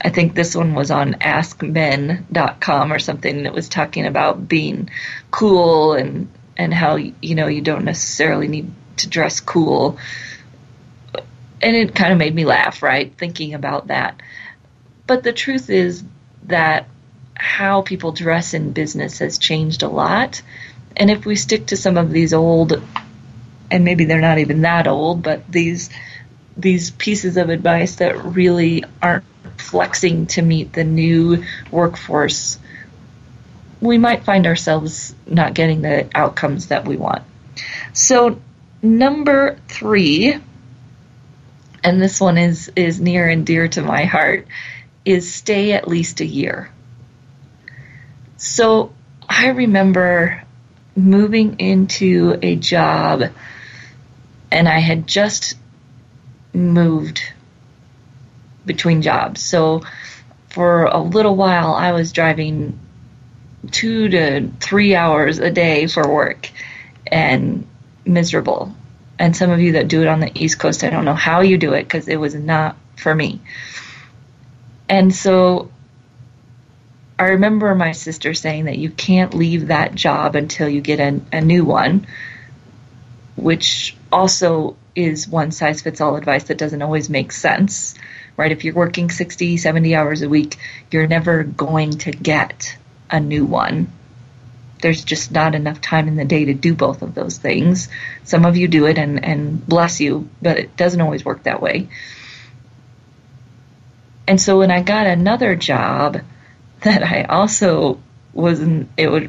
[0.00, 4.90] I think this one was on askmen.com or something, it was talking about being
[5.30, 9.98] cool and, and how, you know, you don't necessarily need to dress cool.
[11.60, 14.20] And it kind of made me laugh, right, thinking about that.
[15.06, 16.04] But the truth is
[16.44, 16.88] that
[17.34, 20.42] how people dress in business has changed a lot.
[20.96, 22.82] And if we stick to some of these old,
[23.70, 25.90] and maybe they're not even that old, but these
[26.56, 29.24] these pieces of advice that really aren't
[29.58, 32.58] flexing to meet the new workforce,
[33.80, 37.22] we might find ourselves not getting the outcomes that we want.
[37.92, 38.40] So,
[38.82, 40.36] number three,
[41.84, 44.46] and this one is is near and dear to my heart,
[45.04, 46.70] is stay at least a year.
[48.36, 48.92] So
[49.28, 50.42] I remember
[50.94, 53.24] moving into a job
[54.50, 55.56] and I had just
[56.52, 57.22] moved
[58.64, 59.42] between jobs.
[59.42, 59.82] So
[60.48, 62.78] for a little while, I was driving
[63.70, 66.50] two to three hours a day for work
[67.06, 67.66] and
[68.04, 68.74] miserable.
[69.18, 71.40] And some of you that do it on the East Coast, I don't know how
[71.40, 73.40] you do it because it was not for me.
[74.88, 75.70] And so
[77.18, 81.20] I remember my sister saying that you can't leave that job until you get a,
[81.32, 82.06] a new one,
[83.36, 87.94] which also is one size fits all advice that doesn't always make sense,
[88.36, 88.52] right?
[88.52, 90.56] If you're working 60, 70 hours a week,
[90.90, 92.76] you're never going to get
[93.10, 93.92] a new one.
[94.80, 97.88] There's just not enough time in the day to do both of those things.
[98.24, 101.60] Some of you do it and, and bless you, but it doesn't always work that
[101.60, 101.88] way.
[104.26, 106.20] And so when I got another job,
[106.82, 108.00] that I also
[108.32, 109.24] wasn't, it was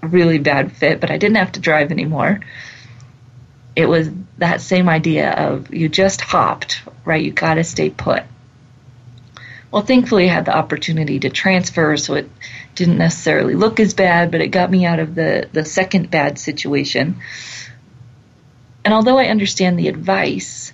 [0.00, 2.40] really bad fit, but I didn't have to drive anymore.
[3.76, 4.08] It was
[4.38, 7.24] that same idea of you just hopped, right?
[7.24, 8.22] You got to stay put.
[9.70, 12.30] Well, thankfully, I had the opportunity to transfer, so it
[12.74, 16.38] didn't necessarily look as bad, but it got me out of the, the second bad
[16.38, 17.16] situation.
[18.84, 20.72] And although I understand the advice,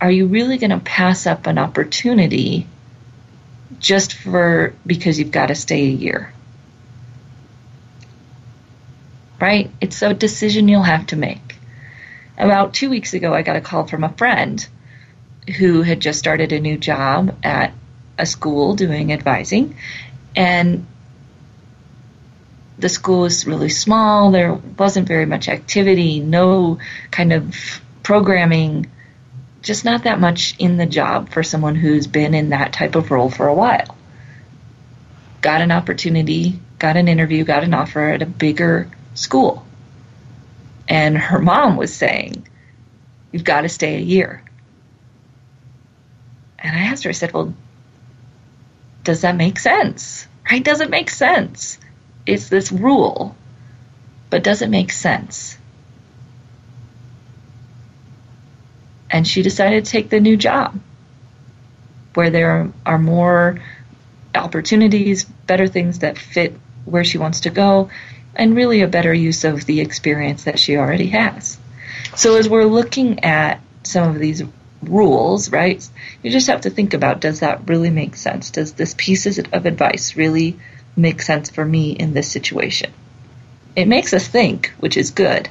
[0.00, 2.66] are you really going to pass up an opportunity
[3.78, 6.32] just for because you've got to stay a year.
[9.40, 9.70] Right?
[9.80, 11.47] It's a decision you'll have to make.
[12.38, 14.66] About two weeks ago, I got a call from a friend
[15.58, 17.74] who had just started a new job at
[18.16, 19.76] a school doing advising.
[20.36, 20.86] And
[22.78, 24.30] the school was really small.
[24.30, 26.78] There wasn't very much activity, no
[27.10, 27.56] kind of
[28.04, 28.88] programming
[29.60, 33.10] just not that much in the job for someone who's been in that type of
[33.10, 33.96] role for a while.
[35.40, 39.66] Got an opportunity, got an interview, got an offer at a bigger school.
[40.88, 42.48] And her mom was saying,
[43.30, 44.42] You've got to stay a year.
[46.58, 47.54] And I asked her, I said, Well,
[49.04, 50.26] does that make sense?
[50.50, 50.64] Right?
[50.64, 51.78] Does it make sense?
[52.26, 53.36] It's this rule,
[54.30, 55.58] but does it make sense?
[59.10, 60.78] and she decided to take the new job
[62.14, 63.60] where there are more
[64.34, 67.90] opportunities, better things that fit where she wants to go,
[68.38, 71.58] and really a better use of the experience that she already has.
[72.16, 74.42] So as we're looking at some of these
[74.82, 75.86] rules, right,
[76.22, 78.50] you just have to think about does that really make sense?
[78.50, 80.58] Does this piece of advice really
[80.96, 82.92] make sense for me in this situation?
[83.74, 85.48] It makes us think, which is good.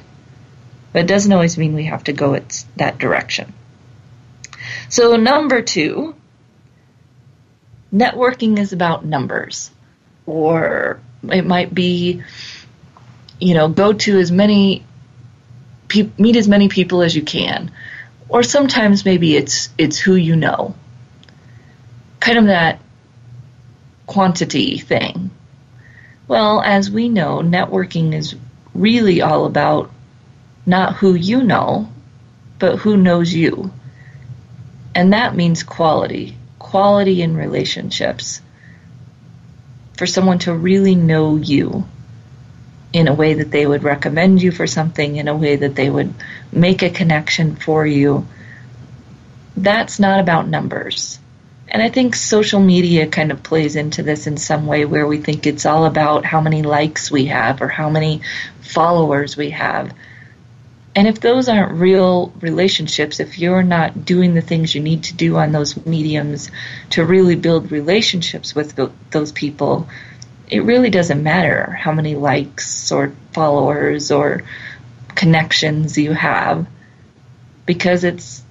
[0.92, 2.40] But it doesn't always mean we have to go
[2.76, 3.52] that direction.
[4.88, 6.14] So, number two,
[7.92, 9.70] networking is about numbers.
[10.26, 12.22] Or it might be,
[13.38, 14.84] you know, go to as many,
[15.88, 17.70] pe- meet as many people as you can.
[18.28, 20.74] Or sometimes maybe it's it's who you know.
[22.20, 22.80] Kind of that
[24.06, 25.30] quantity thing.
[26.26, 28.36] Well, as we know, networking is
[28.74, 29.90] really all about
[30.66, 31.90] not who you know,
[32.58, 33.72] but who knows you.
[34.94, 38.42] And that means quality, quality in relationships.
[39.96, 41.86] For someone to really know you
[42.92, 45.90] in a way that they would recommend you for something, in a way that they
[45.90, 46.14] would
[46.52, 48.26] make a connection for you.
[49.56, 51.18] That's not about numbers.
[51.70, 55.18] And I think social media kind of plays into this in some way where we
[55.18, 58.22] think it's all about how many likes we have or how many
[58.62, 59.92] followers we have.
[60.96, 65.14] And if those aren't real relationships, if you're not doing the things you need to
[65.14, 66.50] do on those mediums
[66.90, 68.74] to really build relationships with
[69.10, 69.88] those people,
[70.50, 74.42] it really doesn't matter how many likes or followers or
[75.14, 76.66] connections you have
[77.66, 78.42] because it's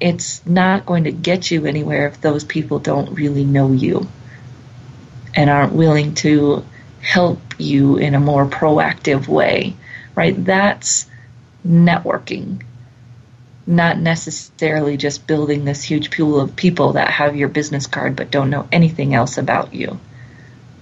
[0.00, 4.08] it's not going to get you anywhere if those people don't really know you
[5.34, 6.64] and aren't willing to
[7.00, 9.74] help you in a more proactive way,
[10.14, 10.44] right?
[10.44, 11.08] That's
[11.66, 12.64] networking,
[13.66, 18.30] not necessarily just building this huge pool of people that have your business card but
[18.30, 20.00] don't know anything else about you.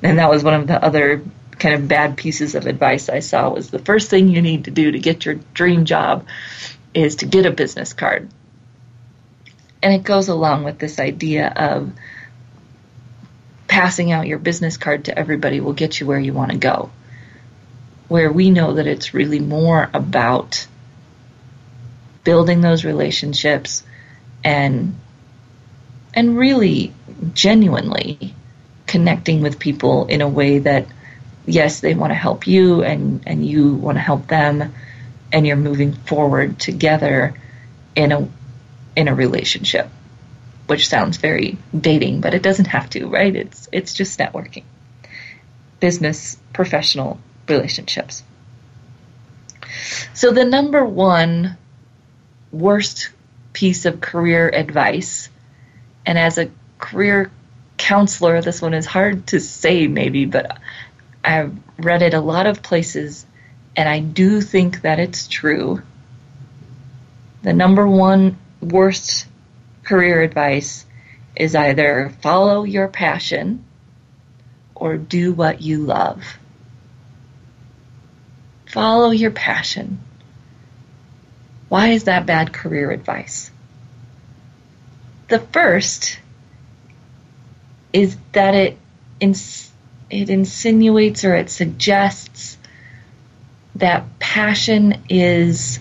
[0.02, 1.22] And that was one of the other
[1.58, 4.70] kind of bad pieces of advice I saw was the first thing you need to
[4.70, 6.26] do to get your dream job
[6.94, 8.28] is to get a business card.
[9.82, 11.92] And it goes along with this idea of
[13.68, 16.90] passing out your business card to everybody will get you where you want to go.
[18.08, 20.66] Where we know that it's really more about
[22.24, 23.84] building those relationships
[24.42, 24.98] and
[26.12, 26.92] and really
[27.32, 28.34] genuinely
[28.90, 30.84] connecting with people in a way that
[31.46, 34.74] yes they want to help you and and you want to help them
[35.32, 37.32] and you're moving forward together
[37.94, 38.28] in a
[38.96, 39.88] in a relationship
[40.66, 43.36] which sounds very dating but it doesn't have to right?
[43.36, 44.64] It's it's just networking.
[45.78, 48.24] Business professional relationships.
[50.14, 51.56] So the number one
[52.50, 53.10] worst
[53.52, 55.28] piece of career advice
[56.04, 57.30] and as a career
[57.80, 60.58] counselor this one is hard to say maybe but
[61.24, 63.26] I've read it a lot of places
[63.76, 65.82] and I do think that it's true.
[67.42, 69.26] The number one worst
[69.84, 70.84] career advice
[71.34, 73.64] is either follow your passion
[74.74, 76.22] or do what you love.
[78.66, 80.00] Follow your passion.
[81.68, 83.50] Why is that bad career advice?
[85.28, 86.19] The first
[87.92, 88.78] is that it
[89.20, 92.56] it insinuates or it suggests
[93.76, 95.78] that passion is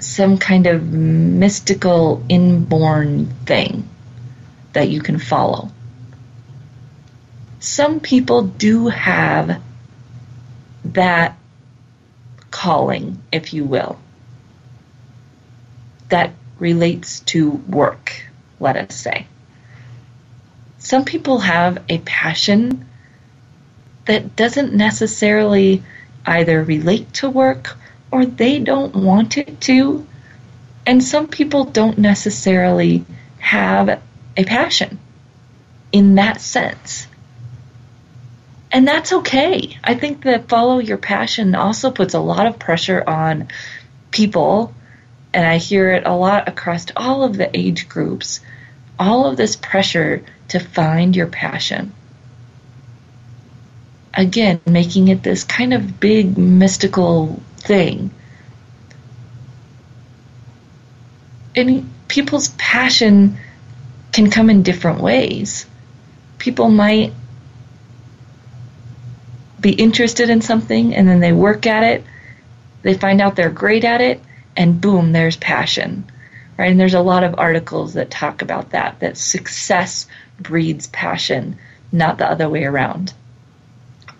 [0.00, 3.88] some kind of mystical inborn thing
[4.72, 5.70] that you can follow.
[7.60, 9.60] Some people do have
[10.84, 11.36] that
[12.50, 13.98] calling, if you will,
[16.08, 18.22] that relates to work,
[18.60, 19.26] let us say.
[20.88, 22.88] Some people have a passion
[24.06, 25.82] that doesn't necessarily
[26.24, 27.76] either relate to work
[28.10, 30.06] or they don't want it to.
[30.86, 33.04] And some people don't necessarily
[33.38, 34.00] have
[34.34, 34.98] a passion
[35.92, 37.06] in that sense.
[38.72, 39.76] And that's okay.
[39.84, 43.48] I think that follow your passion also puts a lot of pressure on
[44.10, 44.72] people,
[45.34, 48.40] and I hear it a lot across all of the age groups.
[48.98, 51.92] All of this pressure to find your passion
[54.18, 58.10] again, making it this kind of big mystical thing.
[61.54, 63.38] And people's passion
[64.12, 65.66] can come in different ways.
[66.38, 67.12] People might
[69.60, 72.04] be interested in something and then they work at it,
[72.82, 74.20] they find out they're great at it,
[74.56, 76.10] and boom, there's passion.
[76.56, 76.70] Right?
[76.72, 80.08] And there's a lot of articles that talk about that, that success
[80.38, 81.58] breeds passion,
[81.92, 83.12] not the other way around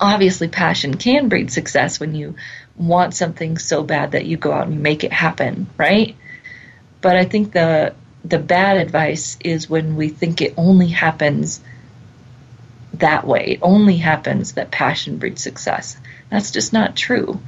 [0.01, 2.37] obviously passion can breed success when you
[2.77, 6.17] want something so bad that you go out and make it happen, right?
[7.01, 7.95] But I think the
[8.25, 11.61] the bad advice is when we think it only happens
[12.95, 13.53] that way.
[13.53, 15.97] It only happens that passion breeds success.
[16.31, 17.41] That's just not true.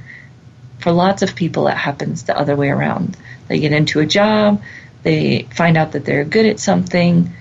[0.79, 3.17] For lots of people, it happens the other way around.
[3.47, 4.61] They get into a job,
[5.03, 7.33] they find out that they're good at something,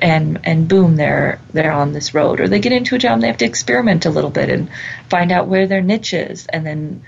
[0.00, 2.40] and and boom they're they're on this road.
[2.40, 4.70] Or they get into a job and they have to experiment a little bit and
[5.08, 7.02] find out where their niche is and then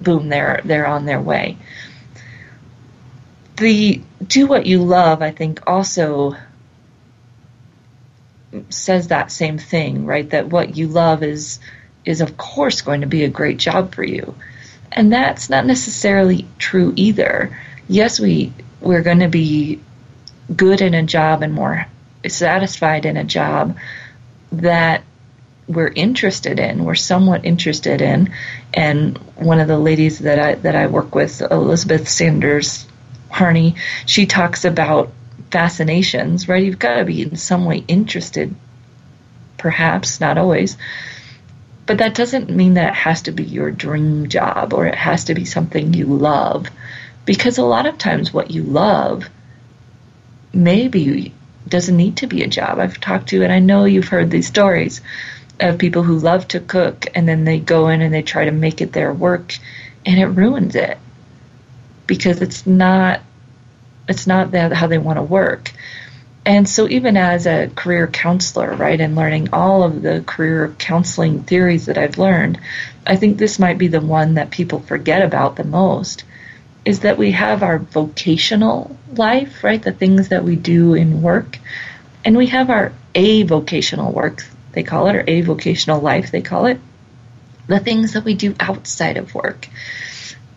[0.00, 1.56] boom they're they're on their way.
[3.56, 6.34] The do what you love i think also
[8.68, 10.28] says that same thing right?
[10.30, 11.60] That what you love is
[12.04, 14.34] is of course going to be a great job for you.
[14.92, 17.56] And that's not necessarily true either.
[17.88, 19.80] Yes we we're going to be
[20.54, 21.86] good in a job and more
[22.28, 23.76] satisfied in a job
[24.52, 25.04] that
[25.68, 28.34] we're interested in, we're somewhat interested in.
[28.74, 32.86] And one of the ladies that I that I work with, Elizabeth Sanders
[33.30, 35.12] Harney, she talks about
[35.50, 36.62] fascinations, right?
[36.62, 38.54] You've got to be in some way interested,
[39.58, 40.76] perhaps, not always.
[41.86, 45.24] But that doesn't mean that it has to be your dream job or it has
[45.24, 46.68] to be something you love.
[47.24, 49.28] Because a lot of times what you love
[50.52, 51.32] maybe
[51.70, 52.78] doesn't need to be a job.
[52.78, 55.00] I've talked to, and I know you've heard these stories
[55.60, 58.50] of people who love to cook and then they go in and they try to
[58.50, 59.54] make it their work
[60.06, 60.98] and it ruins it
[62.06, 63.20] because it's not
[64.08, 65.70] it's not that how they want to work.
[66.44, 71.44] And so even as a career counselor, right, and learning all of the career counseling
[71.44, 72.58] theories that I've learned,
[73.06, 76.24] I think this might be the one that people forget about the most
[76.84, 79.82] is that we have our vocational life, right?
[79.82, 81.58] The things that we do in work,
[82.24, 86.80] and we have our avocational work, they call it, or avocational life, they call it,
[87.66, 89.68] the things that we do outside of work.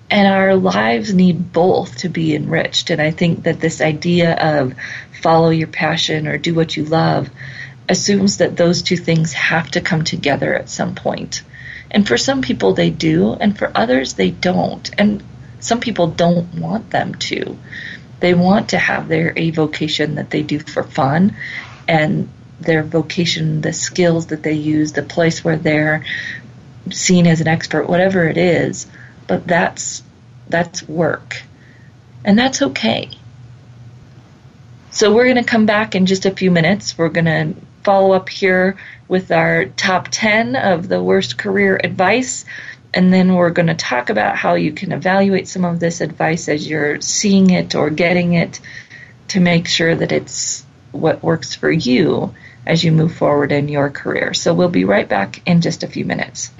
[0.09, 2.89] And our lives need both to be enriched.
[2.89, 4.75] And I think that this idea of
[5.21, 7.29] follow your passion or do what you love
[7.89, 11.41] assumes that those two things have to come together at some point.
[11.89, 14.89] And for some people, they do, and for others, they don't.
[14.97, 15.23] And
[15.63, 17.57] some people don't want them to.
[18.19, 21.35] They want to have their avocation that they do for fun
[21.87, 26.05] and their vocation, the skills that they use, the place where they're
[26.91, 28.87] seen as an expert, whatever it is,
[29.27, 30.03] but that's
[30.49, 31.41] that's work.
[32.25, 33.09] And that's okay.
[34.91, 36.97] So we're going to come back in just a few minutes.
[36.97, 42.45] We're going to follow up here with our top 10 of the worst career advice
[42.93, 46.47] and then we're going to talk about how you can evaluate some of this advice
[46.47, 48.59] as you're seeing it or getting it
[49.29, 52.33] to make sure that it's what works for you
[52.65, 54.33] as you move forward in your career.
[54.33, 56.51] So we'll be right back in just a few minutes.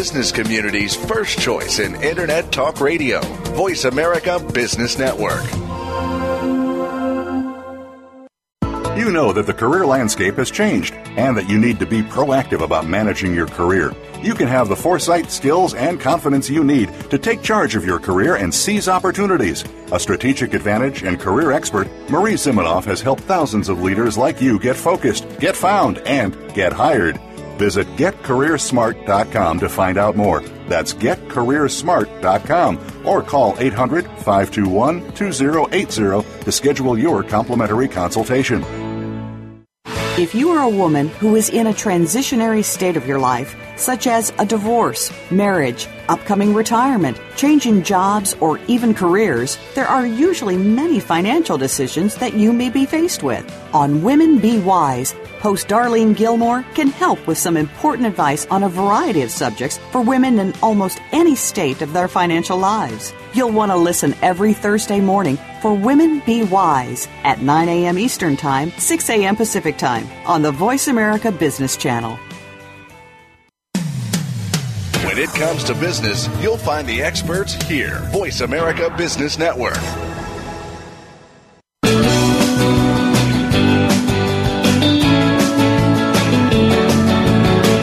[0.00, 3.20] Business community's first choice in Internet Talk Radio,
[3.52, 5.44] Voice America Business Network.
[8.96, 12.62] You know that the career landscape has changed and that you need to be proactive
[12.62, 13.92] about managing your career.
[14.22, 17.98] You can have the foresight, skills, and confidence you need to take charge of your
[17.98, 19.66] career and seize opportunities.
[19.92, 24.58] A strategic advantage and career expert, Marie Zimenoff has helped thousands of leaders like you
[24.58, 27.20] get focused, get found, and get hired.
[27.60, 30.40] Visit getcareersmart.com to find out more.
[30.66, 38.64] That's getcareersmart.com or call 800 521 2080 to schedule your complimentary consultation.
[40.18, 44.06] If you are a woman who is in a transitionary state of your life, such
[44.06, 51.00] as a divorce, marriage, upcoming retirement, changing jobs, or even careers, there are usually many
[51.00, 53.44] financial decisions that you may be faced with.
[53.72, 58.68] On Women Be Wise, host Darlene Gilmore can help with some important advice on a
[58.68, 63.12] variety of subjects for women in almost any state of their financial lives.
[63.32, 67.98] You'll want to listen every Thursday morning for Women Be Wise at 9 a.m.
[67.98, 69.36] Eastern Time, 6 a.m.
[69.36, 72.18] Pacific Time on the Voice America Business Channel.
[75.10, 77.98] When it comes to business, you'll find the experts here.
[78.12, 79.74] Voice America Business Network.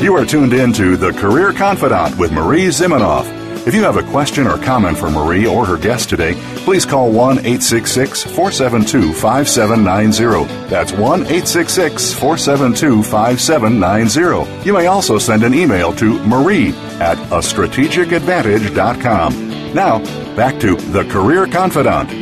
[0.01, 3.36] You are tuned in to The Career Confidante with Marie Zimenoff.
[3.67, 7.11] If you have a question or comment for Marie or her guest today, please call
[7.11, 10.69] 1 866 472 5790.
[10.69, 14.65] That's 1 866 472 5790.
[14.65, 16.69] You may also send an email to marie
[17.01, 19.73] at a strategic strategicadvantage.com.
[19.73, 19.99] Now,
[20.37, 22.13] back to The Career Confidante.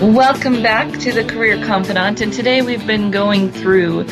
[0.00, 4.04] Welcome back to the Career Confidante, and today we've been going through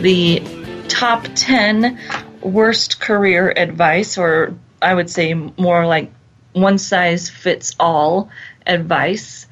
[0.00, 0.40] the
[0.88, 1.98] top 10
[2.46, 6.12] worst career advice, or I would say more like
[6.52, 8.30] one size fits all
[8.66, 9.46] advice,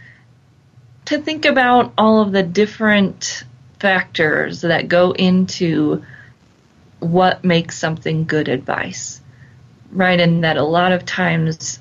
[1.07, 3.45] to think about all of the different
[3.79, 6.05] factors that go into
[7.01, 9.21] what makes something good advice,
[9.93, 10.19] right?
[10.19, 11.79] And that a lot of times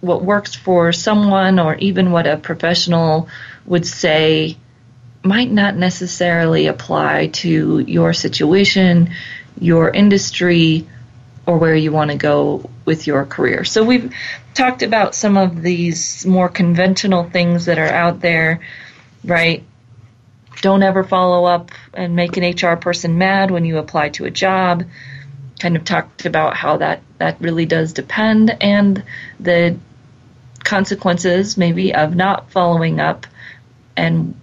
[0.00, 3.28] what works for someone or even what a professional
[3.64, 4.56] would say
[5.24, 9.10] might not necessarily apply to your situation,
[9.58, 10.86] your industry,
[11.46, 13.64] or where you want to go with your career.
[13.64, 14.12] So we've
[14.54, 18.60] talked about some of these more conventional things that are out there,
[19.24, 19.64] right?
[20.60, 24.30] Don't ever follow up and make an HR person mad when you apply to a
[24.30, 24.84] job.
[25.60, 29.04] Kind of talked about how that, that really does depend and
[29.38, 29.78] the
[30.64, 33.26] consequences maybe of not following up
[33.96, 34.34] and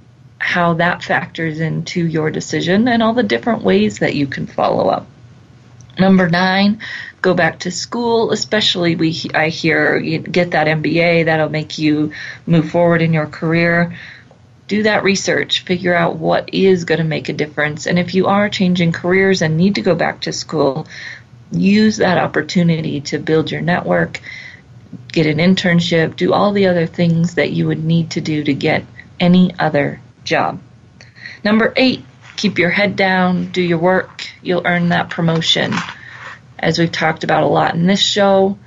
[0.44, 4.90] how that factors into your decision and all the different ways that you can follow
[4.90, 5.08] up.
[5.98, 6.82] Number nine,
[7.22, 12.12] go back to school, especially we I hear get that MBA that'll make you
[12.46, 13.98] move forward in your career.
[14.68, 17.88] do that research, figure out what is going to make a difference.
[17.88, 20.88] And if you are changing careers and need to go back to school,
[21.52, 24.20] use that opportunity to build your network,
[25.08, 28.54] get an internship, do all the other things that you would need to do to
[28.54, 28.84] get
[29.20, 30.62] any other job.
[31.44, 32.06] Number eight,
[32.36, 35.74] keep your head down, do your work, you'll earn that promotion.
[36.58, 38.58] As we've talked about a lot in this show,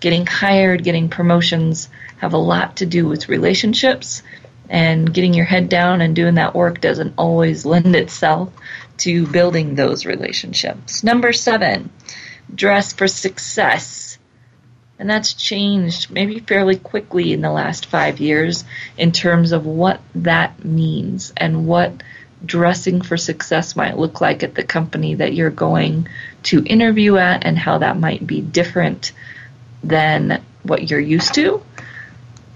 [0.00, 1.88] getting hired, getting promotions
[2.18, 4.22] have a lot to do with relationships
[4.68, 8.52] and getting your head down and doing that work doesn't always lend itself
[8.98, 11.02] to building those relationships.
[11.02, 11.90] Number seven,
[12.54, 14.07] dress for success.
[14.98, 18.64] And that's changed maybe fairly quickly in the last five years
[18.96, 22.02] in terms of what that means and what
[22.44, 26.08] dressing for success might look like at the company that you're going
[26.44, 29.12] to interview at and how that might be different
[29.82, 31.62] than what you're used to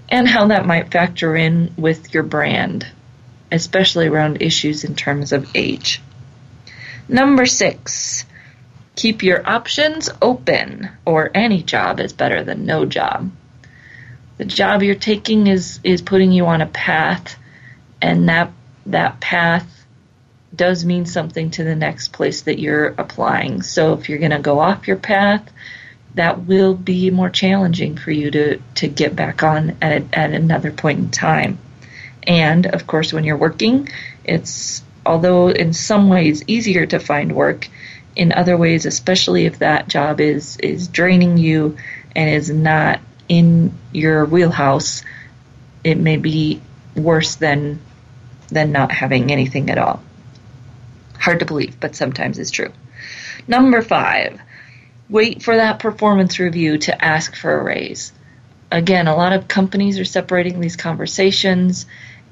[0.09, 2.85] and how that might factor in with your brand,
[3.51, 6.01] especially around issues in terms of age.
[7.07, 8.25] Number six,
[8.95, 13.31] keep your options open, or any job is better than no job.
[14.37, 17.37] The job you're taking is, is putting you on a path,
[18.01, 18.51] and that,
[18.87, 19.85] that path
[20.55, 23.61] does mean something to the next place that you're applying.
[23.61, 25.51] So if you're going to go off your path,
[26.15, 30.71] that will be more challenging for you to, to get back on at, at another
[30.71, 31.57] point in time.
[32.27, 33.89] And of course, when you're working,
[34.23, 37.67] it's although in some ways easier to find work,
[38.15, 41.77] in other ways, especially if that job is is draining you
[42.15, 45.03] and is not in your wheelhouse,
[45.83, 46.61] it may be
[46.95, 47.79] worse than
[48.49, 50.03] than not having anything at all.
[51.19, 52.71] Hard to believe, but sometimes it's true.
[53.47, 54.39] Number five,
[55.09, 58.13] wait for that performance review to ask for a raise.
[58.71, 61.85] Again, a lot of companies are separating these conversations,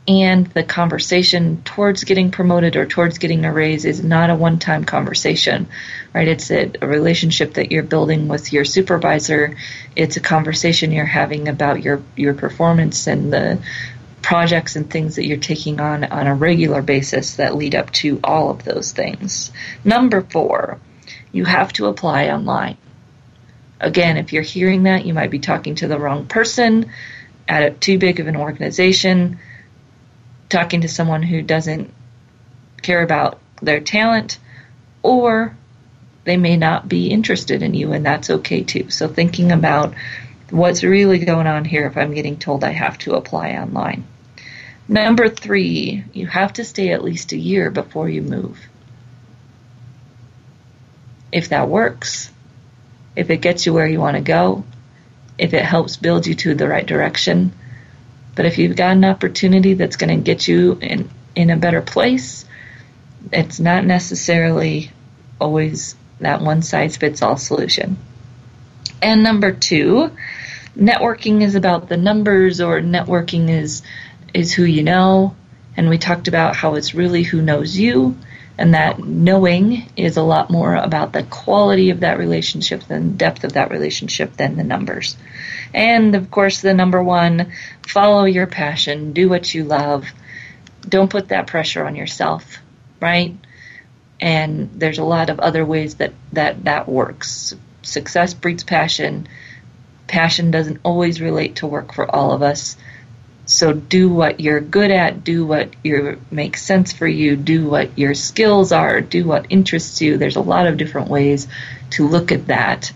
[0.08, 4.58] and the conversation towards getting promoted or towards getting a raise is not a one
[4.58, 5.68] time conversation,
[6.14, 6.28] right?
[6.28, 9.58] It's a, a, relationship that you're building with your supervisor.
[9.96, 13.62] It's a conversation you're having about your, your performance and the
[14.24, 18.20] projects and things that you're taking on on a regular basis that lead up to
[18.24, 19.52] all of those things.
[19.84, 20.80] Number four,
[21.32, 22.78] you have to apply online.
[23.80, 26.92] Again, if you're hearing that, you might be talking to the wrong person
[27.48, 29.40] at a, too big of an organization,
[30.52, 31.94] talking to someone who doesn't
[32.82, 34.38] care about their talent,
[35.02, 35.56] or
[36.24, 38.90] they may not be interested in you, and that's okay too.
[38.90, 39.96] So, thinking about
[40.50, 44.06] what's really going on here if I'm getting told I have to apply online.
[44.88, 48.58] Number three, you have to stay at least a year before you move
[51.32, 52.32] if that works,
[53.16, 54.64] if it gets you where you want to go,
[55.38, 57.54] if it helps build you to the right direction.
[58.36, 61.82] But if you've got an opportunity that's going to get you in, in a better
[61.82, 62.46] place,
[63.32, 64.92] it's not necessarily
[65.40, 67.98] always that one size fits all solution.
[69.02, 70.12] And number two,
[70.78, 73.82] networking is about the numbers or networking is
[74.34, 75.36] is who you know.
[75.76, 78.16] And we talked about how it's really who knows you
[78.62, 83.44] and that knowing is a lot more about the quality of that relationship than depth
[83.44, 85.18] of that relationship than the numbers.
[85.74, 87.54] And of course, the number one,
[87.88, 90.08] follow your passion, do what you love.
[90.88, 92.60] Don't put that pressure on yourself,
[93.00, 93.36] right?
[94.20, 97.56] And there's a lot of other ways that that, that works.
[97.82, 99.28] Success breeds passion.
[100.06, 102.78] Passion doesn't always relate to work for all of us.
[103.52, 108.00] So do what you're good at, do what your makes sense for you, do what
[108.00, 110.16] your skills are, do what interests you.
[110.16, 111.50] There's a lot of different ways
[111.92, 112.94] to look at that.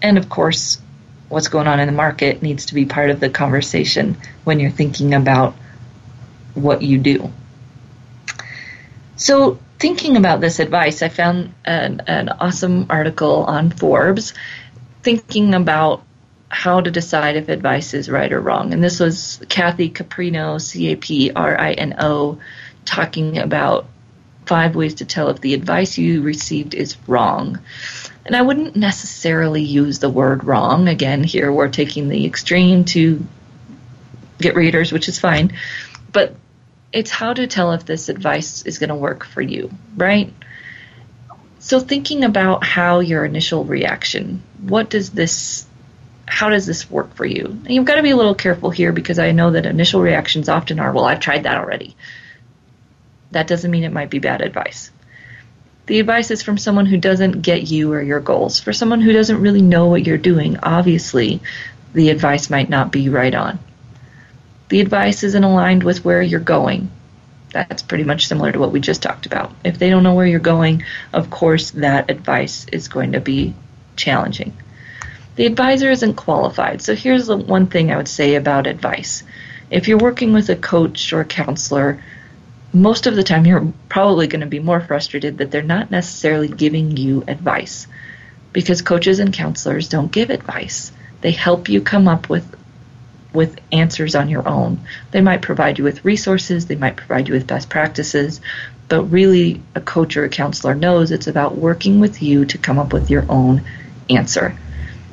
[0.00, 0.80] And of course,
[1.28, 4.70] what's going on in the market needs to be part of the conversation when you're
[4.70, 5.54] thinking about
[6.54, 7.30] what you do.
[9.16, 14.32] So, thinking about this advice, I found an, an awesome article on Forbes
[15.02, 16.02] thinking about
[16.56, 18.72] how to decide if advice is right or wrong.
[18.72, 22.40] And this was Kathy Caprino, C A P R I N O,
[22.86, 23.86] talking about
[24.46, 27.58] five ways to tell if the advice you received is wrong.
[28.24, 30.88] And I wouldn't necessarily use the word wrong.
[30.88, 33.22] Again, here we're taking the extreme to
[34.38, 35.52] get readers, which is fine.
[36.10, 36.36] But
[36.90, 40.32] it's how to tell if this advice is going to work for you, right?
[41.58, 45.66] So, thinking about how your initial reaction, what does this
[46.26, 47.44] how does this work for you?
[47.44, 50.48] And you've got to be a little careful here because I know that initial reactions
[50.48, 51.96] often are, well, I've tried that already.
[53.30, 54.90] That doesn't mean it might be bad advice.
[55.86, 58.58] The advice is from someone who doesn't get you or your goals.
[58.58, 61.40] For someone who doesn't really know what you're doing, obviously
[61.94, 63.60] the advice might not be right on.
[64.68, 66.90] the advice isn't aligned with where you're going.
[67.52, 69.52] That's pretty much similar to what we just talked about.
[69.64, 73.54] If they don't know where you're going, of course, that advice is going to be
[73.94, 74.56] challenging.
[75.36, 76.80] The advisor isn't qualified.
[76.80, 79.22] So here's the one thing I would say about advice.
[79.70, 82.02] If you're working with a coach or a counselor,
[82.72, 86.48] most of the time you're probably going to be more frustrated that they're not necessarily
[86.48, 87.86] giving you advice
[88.52, 90.90] because coaches and counselors don't give advice.
[91.20, 92.56] They help you come up with
[93.32, 94.80] with answers on your own.
[95.10, 98.40] They might provide you with resources, they might provide you with best practices,
[98.88, 102.78] but really a coach or a counselor knows it's about working with you to come
[102.78, 103.62] up with your own
[104.08, 104.56] answer.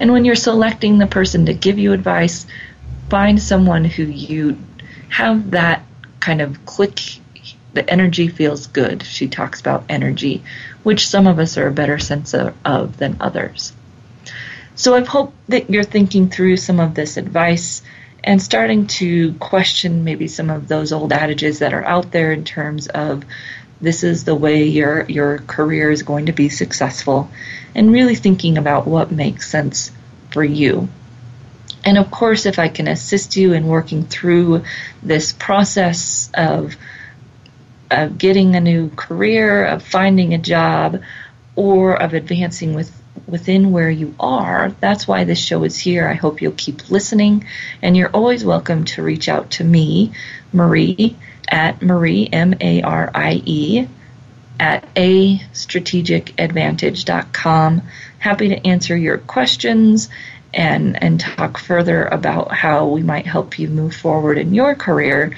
[0.03, 2.45] And when you're selecting the person to give you advice,
[3.09, 4.57] find someone who you
[5.07, 5.81] have that
[6.19, 6.99] kind of click
[7.73, 9.03] the energy feels good.
[9.03, 10.43] She talks about energy,
[10.83, 13.71] which some of us are a better sense of, than others.
[14.75, 17.81] So I hope that you're thinking through some of this advice
[18.23, 22.45] and starting to question maybe some of those old adages that are out there in
[22.45, 23.25] terms of
[23.81, 27.29] this is the way your your career is going to be successful
[27.75, 29.91] and really thinking about what makes sense
[30.31, 30.87] for you.
[31.83, 34.63] And of course, if I can assist you in working through
[35.01, 36.77] this process of
[37.91, 41.01] of getting a new career, of finding a job,
[41.55, 44.75] or of advancing with within where you are.
[44.79, 46.07] That's why this show is here.
[46.07, 47.45] I hope you'll keep listening,
[47.81, 50.11] and you're always welcome to reach out to me,
[50.51, 51.15] Marie,
[51.47, 53.87] at Marie M A R I E
[54.59, 57.81] at a strategicadvantage.com.
[58.19, 60.09] Happy to answer your questions
[60.53, 65.35] and and talk further about how we might help you move forward in your career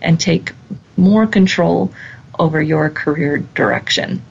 [0.00, 0.52] and take
[0.96, 1.92] more control
[2.38, 4.22] over your career direction.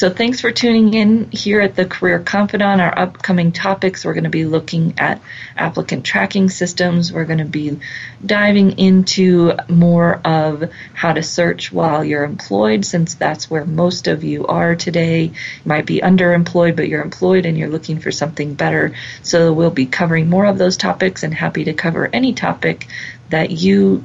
[0.00, 2.80] So thanks for tuning in here at the Career Confidante.
[2.80, 5.20] Our upcoming topics, we're going to be looking at
[5.58, 7.12] applicant tracking systems.
[7.12, 7.78] We're going to be
[8.24, 14.24] diving into more of how to search while you're employed, since that's where most of
[14.24, 15.24] you are today.
[15.24, 15.32] You
[15.66, 18.94] might be underemployed, but you're employed and you're looking for something better.
[19.22, 22.86] So we'll be covering more of those topics and happy to cover any topic
[23.28, 24.02] that you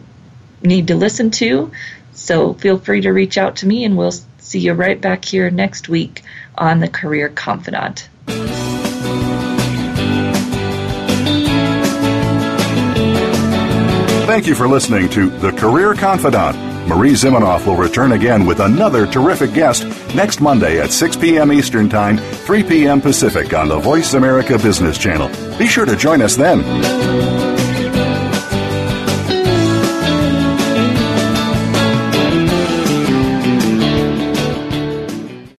[0.62, 1.72] need to listen to.
[2.16, 5.50] So feel free to reach out to me and we'll see you right back here
[5.52, 6.24] next week
[6.58, 8.08] on the Career Confidante.
[14.26, 16.58] Thank you for listening to The Career Confidante.
[16.88, 21.52] Marie Zimenoff will return again with another terrific guest next Monday at 6 p.m.
[21.52, 23.02] Eastern Time, 3 p.m.
[23.02, 25.30] Pacific on the Voice America Business Channel.
[25.58, 27.35] Be sure to join us then.